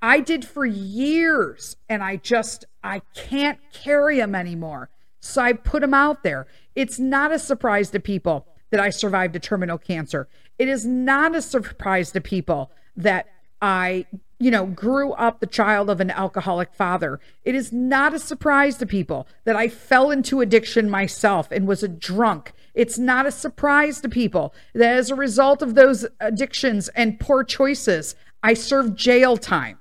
I 0.01 0.21
did 0.21 0.45
for 0.45 0.65
years 0.65 1.75
and 1.89 2.01
I 2.01 2.15
just 2.15 2.65
I 2.83 3.01
can't 3.13 3.59
carry 3.73 4.17
them 4.17 4.35
anymore. 4.35 4.89
So 5.19 5.41
I 5.41 5.53
put 5.53 5.81
them 5.81 5.93
out 5.93 6.23
there. 6.23 6.47
It's 6.75 6.99
not 6.99 7.33
a 7.33 7.39
surprise 7.39 7.89
to 7.89 7.99
people 7.99 8.47
that 8.69 8.79
I 8.79 8.89
survived 8.89 9.35
a 9.35 9.39
terminal 9.39 9.77
cancer. 9.77 10.29
It 10.57 10.69
is 10.69 10.85
not 10.85 11.35
a 11.35 11.41
surprise 11.41 12.11
to 12.13 12.21
people 12.21 12.71
that 12.95 13.27
I, 13.61 14.05
you 14.39 14.49
know, 14.49 14.65
grew 14.65 15.11
up 15.13 15.39
the 15.39 15.47
child 15.47 15.89
of 15.89 15.99
an 15.99 16.09
alcoholic 16.09 16.73
father. 16.73 17.19
It 17.43 17.55
is 17.55 17.73
not 17.73 18.13
a 18.13 18.19
surprise 18.19 18.77
to 18.77 18.85
people 18.85 19.27
that 19.43 19.57
I 19.57 19.67
fell 19.67 20.11
into 20.11 20.39
addiction 20.39 20.89
myself 20.89 21.51
and 21.51 21.67
was 21.67 21.83
a 21.83 21.89
drunk. 21.89 22.53
It's 22.73 22.97
not 22.97 23.25
a 23.25 23.31
surprise 23.31 23.99
to 24.01 24.09
people 24.09 24.53
that 24.73 24.95
as 24.95 25.11
a 25.11 25.15
result 25.15 25.61
of 25.61 25.75
those 25.75 26.05
addictions 26.21 26.87
and 26.89 27.19
poor 27.19 27.43
choices, 27.43 28.15
I 28.41 28.53
served 28.53 28.97
jail 28.97 29.35
time. 29.35 29.77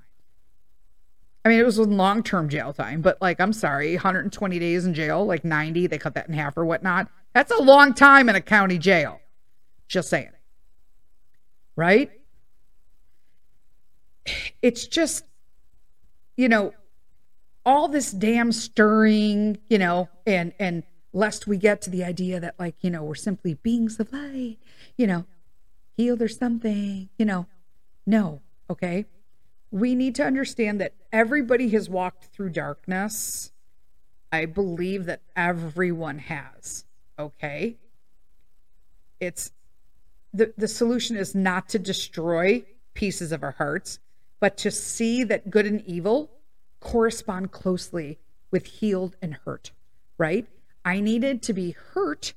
I 1.45 1.49
mean, 1.49 1.59
it 1.59 1.65
was 1.65 1.79
long 1.79 2.21
term 2.21 2.49
jail 2.49 2.73
time, 2.73 3.01
but 3.01 3.21
like, 3.21 3.39
I'm 3.39 3.53
sorry, 3.53 3.93
120 3.93 4.59
days 4.59 4.85
in 4.85 4.93
jail, 4.93 5.25
like 5.25 5.45
90, 5.45 5.87
they 5.87 5.97
cut 5.97 6.15
that 6.15 6.27
in 6.27 6.33
half 6.33 6.57
or 6.57 6.65
whatnot. 6.65 7.07
That's 7.33 7.51
a 7.51 7.61
long 7.61 7.93
time 7.93 8.27
in 8.27 8.35
a 8.35 8.41
county 8.41 8.77
jail. 8.77 9.21
Just 9.87 10.09
saying. 10.09 10.31
Right? 11.77 12.11
It's 14.61 14.87
just, 14.87 15.25
you 16.35 16.49
know, 16.49 16.73
all 17.65 17.87
this 17.87 18.11
damn 18.11 18.51
stirring, 18.51 19.57
you 19.69 19.77
know, 19.77 20.09
and 20.25 20.53
and 20.59 20.83
lest 21.13 21.47
we 21.47 21.57
get 21.57 21.81
to 21.83 21.89
the 21.89 22.03
idea 22.03 22.39
that 22.39 22.55
like, 22.59 22.75
you 22.81 22.89
know, 22.89 23.03
we're 23.03 23.15
simply 23.15 23.55
beings 23.55 23.99
of 23.99 24.11
light, 24.13 24.57
you 24.97 25.07
know, 25.07 25.25
healed 25.97 26.21
or 26.21 26.27
something, 26.27 27.09
you 27.17 27.25
know. 27.25 27.47
No, 28.05 28.41
okay? 28.69 29.05
We 29.71 29.95
need 29.95 30.15
to 30.15 30.23
understand 30.23 30.81
that 30.81 30.93
everybody 31.11 31.69
has 31.69 31.89
walked 31.89 32.25
through 32.25 32.49
darkness. 32.49 33.51
I 34.31 34.45
believe 34.45 35.05
that 35.05 35.21
everyone 35.35 36.19
has 36.19 36.85
okay. 37.19 37.75
It's 39.19 39.51
the, 40.33 40.53
the 40.57 40.67
solution 40.67 41.17
is 41.17 41.35
not 41.35 41.69
to 41.69 41.79
destroy 41.79 42.63
pieces 42.93 43.31
of 43.31 43.43
our 43.43 43.51
hearts, 43.51 43.99
but 44.39 44.57
to 44.57 44.71
see 44.71 45.23
that 45.23 45.49
good 45.49 45.65
and 45.65 45.81
evil 45.85 46.31
correspond 46.79 47.51
closely 47.51 48.19
with 48.51 48.65
healed 48.65 49.15
and 49.21 49.35
hurt, 49.45 49.71
right? 50.17 50.45
I 50.85 50.99
needed 50.99 51.41
to 51.43 51.53
be 51.53 51.71
hurt 51.93 52.33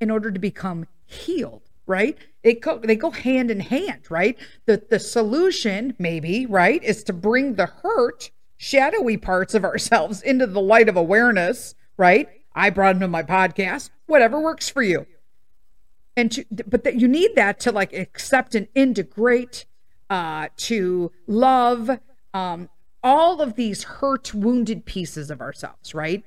in 0.00 0.10
order 0.10 0.30
to 0.30 0.38
become 0.38 0.86
healed, 1.04 1.62
right? 1.86 2.16
They 2.42 2.54
go, 2.54 2.78
they 2.78 2.96
go 2.96 3.10
hand 3.10 3.50
in 3.50 3.60
hand, 3.60 4.10
right? 4.10 4.36
The, 4.66 4.82
the 4.90 4.98
solution, 4.98 5.94
maybe, 5.98 6.46
right, 6.46 6.82
is 6.82 7.04
to 7.04 7.12
bring 7.12 7.54
the 7.54 7.66
hurt 7.66 8.30
shadowy 8.56 9.16
parts 9.16 9.54
of 9.54 9.64
ourselves 9.72 10.22
into 10.22 10.46
the 10.46 10.60
light 10.60 10.88
of 10.88 10.96
awareness, 10.96 11.74
right? 11.96 12.28
I 12.54 12.70
brought 12.70 12.94
them 12.94 13.00
to 13.00 13.08
my 13.08 13.22
podcast, 13.22 13.90
whatever 14.06 14.40
works 14.40 14.68
for 14.68 14.82
you. 14.82 15.06
And 16.16 16.30
to, 16.32 16.44
but 16.66 16.84
that 16.84 17.00
you 17.00 17.08
need 17.08 17.36
that 17.36 17.58
to 17.60 17.72
like 17.72 17.92
accept 17.94 18.54
and 18.54 18.68
integrate, 18.74 19.64
uh, 20.12 20.48
to 20.58 21.10
love, 21.26 21.90
um, 22.34 22.68
all 23.02 23.40
of 23.40 23.54
these 23.56 23.84
hurt, 23.84 24.34
wounded 24.34 24.84
pieces 24.84 25.30
of 25.30 25.40
ourselves, 25.40 25.94
right? 25.94 26.22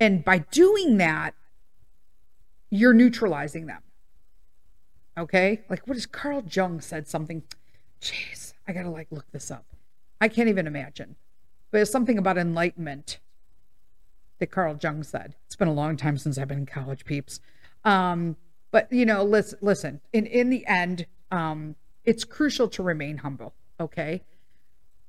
And 0.00 0.24
by 0.24 0.38
doing 0.38 0.96
that, 0.96 1.34
you're 2.70 2.94
neutralizing 2.94 3.66
them. 3.66 3.82
Okay? 5.18 5.60
Like 5.68 5.86
what 5.86 5.98
is 5.98 6.06
Carl 6.06 6.44
Jung 6.50 6.80
said 6.80 7.06
something? 7.06 7.42
Jeez, 8.00 8.54
I 8.66 8.72
gotta 8.72 8.88
like 8.88 9.08
look 9.10 9.30
this 9.32 9.50
up. 9.50 9.66
I 10.18 10.28
can't 10.28 10.48
even 10.48 10.66
imagine. 10.66 11.16
But 11.70 11.82
it's 11.82 11.90
something 11.90 12.16
about 12.16 12.38
enlightenment 12.38 13.20
that 14.38 14.50
Carl 14.50 14.78
Jung 14.82 15.02
said. 15.02 15.34
It's 15.44 15.56
been 15.56 15.68
a 15.68 15.74
long 15.74 15.98
time 15.98 16.16
since 16.16 16.38
I've 16.38 16.48
been 16.48 16.60
in 16.60 16.66
college, 16.66 17.04
peeps. 17.04 17.38
Um, 17.84 18.36
but 18.70 18.90
you 18.90 19.04
know, 19.04 19.24
listen, 19.24 19.58
listen. 19.60 20.00
In 20.14 20.24
in 20.24 20.48
the 20.48 20.66
end, 20.66 21.04
um, 21.30 21.76
it's 22.04 22.24
crucial 22.24 22.68
to 22.68 22.82
remain 22.82 23.18
humble. 23.18 23.54
Okay. 23.80 24.22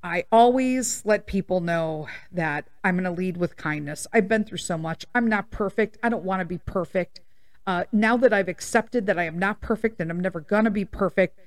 I 0.02 0.24
always 0.30 1.02
let 1.06 1.26
people 1.26 1.60
know 1.60 2.08
that 2.30 2.68
I'm 2.82 2.96
going 2.96 3.04
to 3.04 3.10
lead 3.10 3.38
with 3.38 3.56
kindness. 3.56 4.06
I've 4.12 4.28
been 4.28 4.44
through 4.44 4.58
so 4.58 4.76
much. 4.76 5.06
I'm 5.14 5.26
not 5.28 5.50
perfect. 5.50 5.96
I 6.02 6.10
don't 6.10 6.24
want 6.24 6.40
to 6.40 6.44
be 6.44 6.58
perfect. 6.58 7.20
Uh, 7.66 7.84
now 7.90 8.18
that 8.18 8.32
I've 8.32 8.48
accepted 8.48 9.06
that 9.06 9.18
I 9.18 9.24
am 9.24 9.38
not 9.38 9.62
perfect 9.62 9.98
and 10.00 10.10
I'm 10.10 10.20
never 10.20 10.40
going 10.40 10.64
to 10.64 10.70
be 10.70 10.84
perfect, 10.84 11.40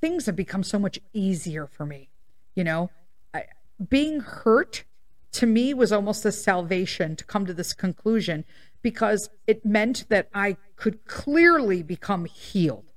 things 0.00 0.26
have 0.26 0.34
become 0.34 0.64
so 0.64 0.80
much 0.80 0.98
easier 1.12 1.66
for 1.66 1.86
me. 1.86 2.08
You 2.56 2.64
know, 2.64 2.90
I, 3.32 3.44
being 3.88 4.18
hurt 4.18 4.84
to 5.32 5.46
me 5.46 5.72
was 5.72 5.92
almost 5.92 6.24
a 6.24 6.32
salvation 6.32 7.14
to 7.16 7.24
come 7.24 7.46
to 7.46 7.54
this 7.54 7.72
conclusion 7.72 8.44
because 8.82 9.30
it 9.46 9.64
meant 9.64 10.06
that 10.08 10.28
I 10.34 10.56
could 10.74 11.04
clearly 11.04 11.84
become 11.84 12.24
healed. 12.24 12.91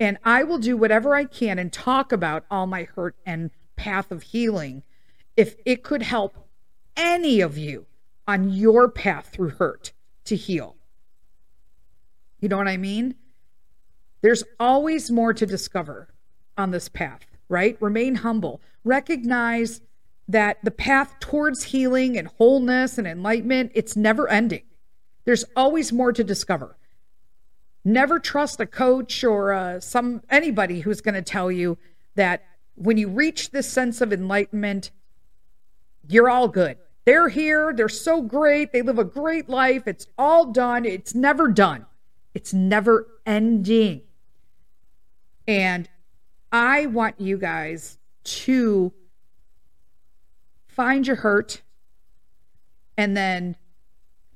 And 0.00 0.18
I 0.24 0.44
will 0.44 0.58
do 0.58 0.76
whatever 0.76 1.14
I 1.14 1.24
can 1.24 1.58
and 1.58 1.72
talk 1.72 2.12
about 2.12 2.44
all 2.50 2.66
my 2.66 2.84
hurt 2.84 3.16
and 3.26 3.50
path 3.76 4.10
of 4.10 4.22
healing 4.22 4.82
if 5.36 5.56
it 5.64 5.82
could 5.82 6.02
help 6.02 6.48
any 6.96 7.40
of 7.40 7.56
you 7.58 7.86
on 8.26 8.50
your 8.50 8.88
path 8.88 9.30
through 9.32 9.50
hurt 9.50 9.92
to 10.24 10.36
heal. 10.36 10.76
You 12.40 12.48
know 12.48 12.58
what 12.58 12.68
I 12.68 12.76
mean? 12.76 13.16
There's 14.20 14.44
always 14.60 15.10
more 15.10 15.32
to 15.32 15.46
discover 15.46 16.08
on 16.56 16.70
this 16.70 16.88
path, 16.88 17.26
right? 17.48 17.80
Remain 17.80 18.16
humble. 18.16 18.60
Recognize 18.84 19.80
that 20.28 20.58
the 20.62 20.70
path 20.70 21.18
towards 21.20 21.64
healing 21.64 22.18
and 22.18 22.28
wholeness 22.28 22.98
and 22.98 23.06
enlightenment, 23.06 23.72
it's 23.74 23.96
never 23.96 24.28
ending. 24.28 24.62
There's 25.24 25.44
always 25.56 25.92
more 25.92 26.12
to 26.12 26.24
discover. 26.24 26.77
Never 27.84 28.18
trust 28.18 28.60
a 28.60 28.66
coach 28.66 29.24
or 29.24 29.52
uh, 29.52 29.80
some 29.80 30.22
anybody 30.28 30.80
who's 30.80 31.00
going 31.00 31.14
to 31.14 31.22
tell 31.22 31.50
you 31.50 31.78
that 32.16 32.44
when 32.74 32.96
you 32.96 33.08
reach 33.08 33.50
this 33.50 33.68
sense 33.68 34.00
of 34.00 34.12
enlightenment, 34.12 34.90
you're 36.08 36.28
all 36.28 36.48
good. 36.48 36.78
They're 37.04 37.28
here, 37.28 37.72
they're 37.72 37.88
so 37.88 38.20
great, 38.20 38.72
they 38.72 38.82
live 38.82 38.98
a 38.98 39.04
great 39.04 39.48
life, 39.48 39.86
it's 39.86 40.06
all 40.18 40.52
done, 40.52 40.84
it's 40.84 41.14
never 41.14 41.48
done. 41.48 41.86
It's 42.34 42.52
never 42.52 43.06
ending. 43.26 44.02
And 45.46 45.88
I 46.52 46.86
want 46.86 47.20
you 47.20 47.38
guys 47.38 47.98
to 48.24 48.92
find 50.66 51.06
your 51.06 51.16
hurt 51.16 51.62
and 52.96 53.16
then 53.16 53.56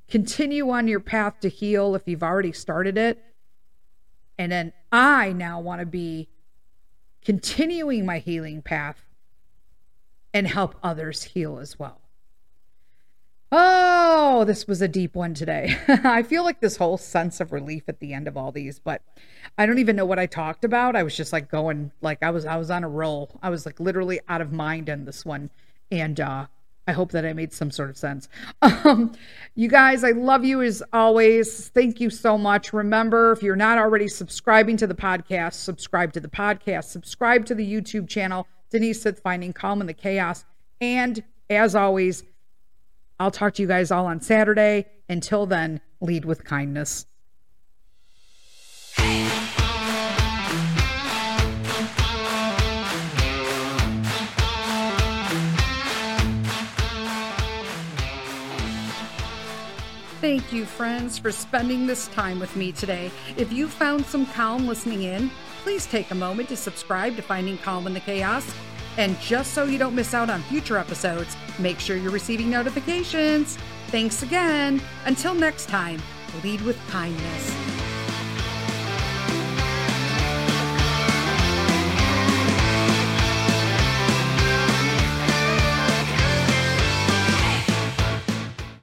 continue 0.08 0.70
on 0.70 0.88
your 0.88 1.00
path 1.00 1.40
to 1.40 1.48
heal 1.48 1.94
if 1.94 2.02
you've 2.06 2.22
already 2.22 2.52
started 2.52 2.98
it. 2.98 3.22
And 4.38 4.50
then 4.50 4.72
I 4.90 5.32
now 5.32 5.60
want 5.60 5.80
to 5.80 5.86
be 5.86 6.28
continuing 7.24 8.04
my 8.04 8.18
healing 8.18 8.62
path 8.62 9.04
and 10.34 10.46
help 10.46 10.74
others 10.82 11.22
heal 11.22 11.58
as 11.58 11.78
well. 11.78 12.00
Oh, 13.54 14.44
this 14.44 14.66
was 14.66 14.80
a 14.80 14.88
deep 14.88 15.14
one 15.14 15.34
today. 15.34 15.76
I 15.88 16.22
feel 16.22 16.42
like 16.42 16.60
this 16.60 16.78
whole 16.78 16.96
sense 16.96 17.38
of 17.38 17.52
relief 17.52 17.82
at 17.86 18.00
the 18.00 18.14
end 18.14 18.26
of 18.26 18.34
all 18.34 18.50
these, 18.50 18.78
but 18.78 19.02
I 19.58 19.66
don't 19.66 19.78
even 19.78 19.94
know 19.94 20.06
what 20.06 20.18
I 20.18 20.24
talked 20.24 20.64
about. 20.64 20.96
I 20.96 21.02
was 21.02 21.14
just 21.14 21.34
like 21.34 21.50
going 21.50 21.92
like 22.00 22.22
I 22.22 22.30
was 22.30 22.46
I 22.46 22.56
was 22.56 22.70
on 22.70 22.82
a 22.82 22.88
roll. 22.88 23.38
I 23.42 23.50
was 23.50 23.66
like 23.66 23.78
literally 23.78 24.20
out 24.26 24.40
of 24.40 24.52
mind 24.52 24.88
in 24.88 25.04
this 25.04 25.26
one. 25.26 25.50
And 25.90 26.18
uh 26.18 26.46
I 26.86 26.92
hope 26.92 27.12
that 27.12 27.24
I 27.24 27.32
made 27.32 27.52
some 27.52 27.70
sort 27.70 27.90
of 27.90 27.96
sense. 27.96 28.28
Um, 28.84 29.12
you 29.54 29.68
guys, 29.68 30.02
I 30.02 30.10
love 30.10 30.44
you 30.44 30.60
as 30.62 30.82
always. 30.92 31.68
Thank 31.68 32.00
you 32.00 32.10
so 32.10 32.36
much. 32.36 32.72
Remember, 32.72 33.32
if 33.32 33.42
you're 33.42 33.54
not 33.54 33.78
already 33.78 34.08
subscribing 34.08 34.76
to 34.78 34.86
the 34.86 34.94
podcast, 34.94 35.54
subscribe 35.54 36.12
to 36.14 36.20
the 36.20 36.28
podcast, 36.28 36.84
subscribe 36.84 37.46
to 37.46 37.54
the 37.54 37.70
YouTube 37.70 38.08
channel, 38.08 38.48
Denise 38.70 39.02
said 39.02 39.18
Finding 39.18 39.52
Calm 39.52 39.80
in 39.80 39.86
the 39.86 39.94
Chaos. 39.94 40.44
And 40.80 41.22
as 41.48 41.76
always, 41.76 42.24
I'll 43.20 43.30
talk 43.30 43.54
to 43.54 43.62
you 43.62 43.68
guys 43.68 43.90
all 43.90 44.06
on 44.06 44.20
Saturday. 44.20 44.86
Until 45.08 45.46
then, 45.46 45.80
lead 46.00 46.24
with 46.24 46.44
kindness. 46.44 47.06
Thank 60.22 60.52
you, 60.52 60.66
friends, 60.66 61.18
for 61.18 61.32
spending 61.32 61.84
this 61.84 62.06
time 62.06 62.38
with 62.38 62.54
me 62.54 62.70
today. 62.70 63.10
If 63.36 63.52
you 63.52 63.66
found 63.66 64.06
some 64.06 64.24
calm 64.24 64.68
listening 64.68 65.02
in, 65.02 65.32
please 65.64 65.84
take 65.84 66.12
a 66.12 66.14
moment 66.14 66.48
to 66.50 66.56
subscribe 66.56 67.16
to 67.16 67.22
Finding 67.22 67.58
Calm 67.58 67.88
in 67.88 67.92
the 67.92 67.98
Chaos. 67.98 68.48
And 68.98 69.18
just 69.18 69.52
so 69.52 69.64
you 69.64 69.78
don't 69.78 69.96
miss 69.96 70.14
out 70.14 70.30
on 70.30 70.40
future 70.42 70.78
episodes, 70.78 71.36
make 71.58 71.80
sure 71.80 71.96
you're 71.96 72.12
receiving 72.12 72.48
notifications. 72.48 73.58
Thanks 73.88 74.22
again. 74.22 74.80
Until 75.06 75.34
next 75.34 75.68
time, 75.68 76.00
lead 76.44 76.60
with 76.60 76.78
kindness. 76.86 77.91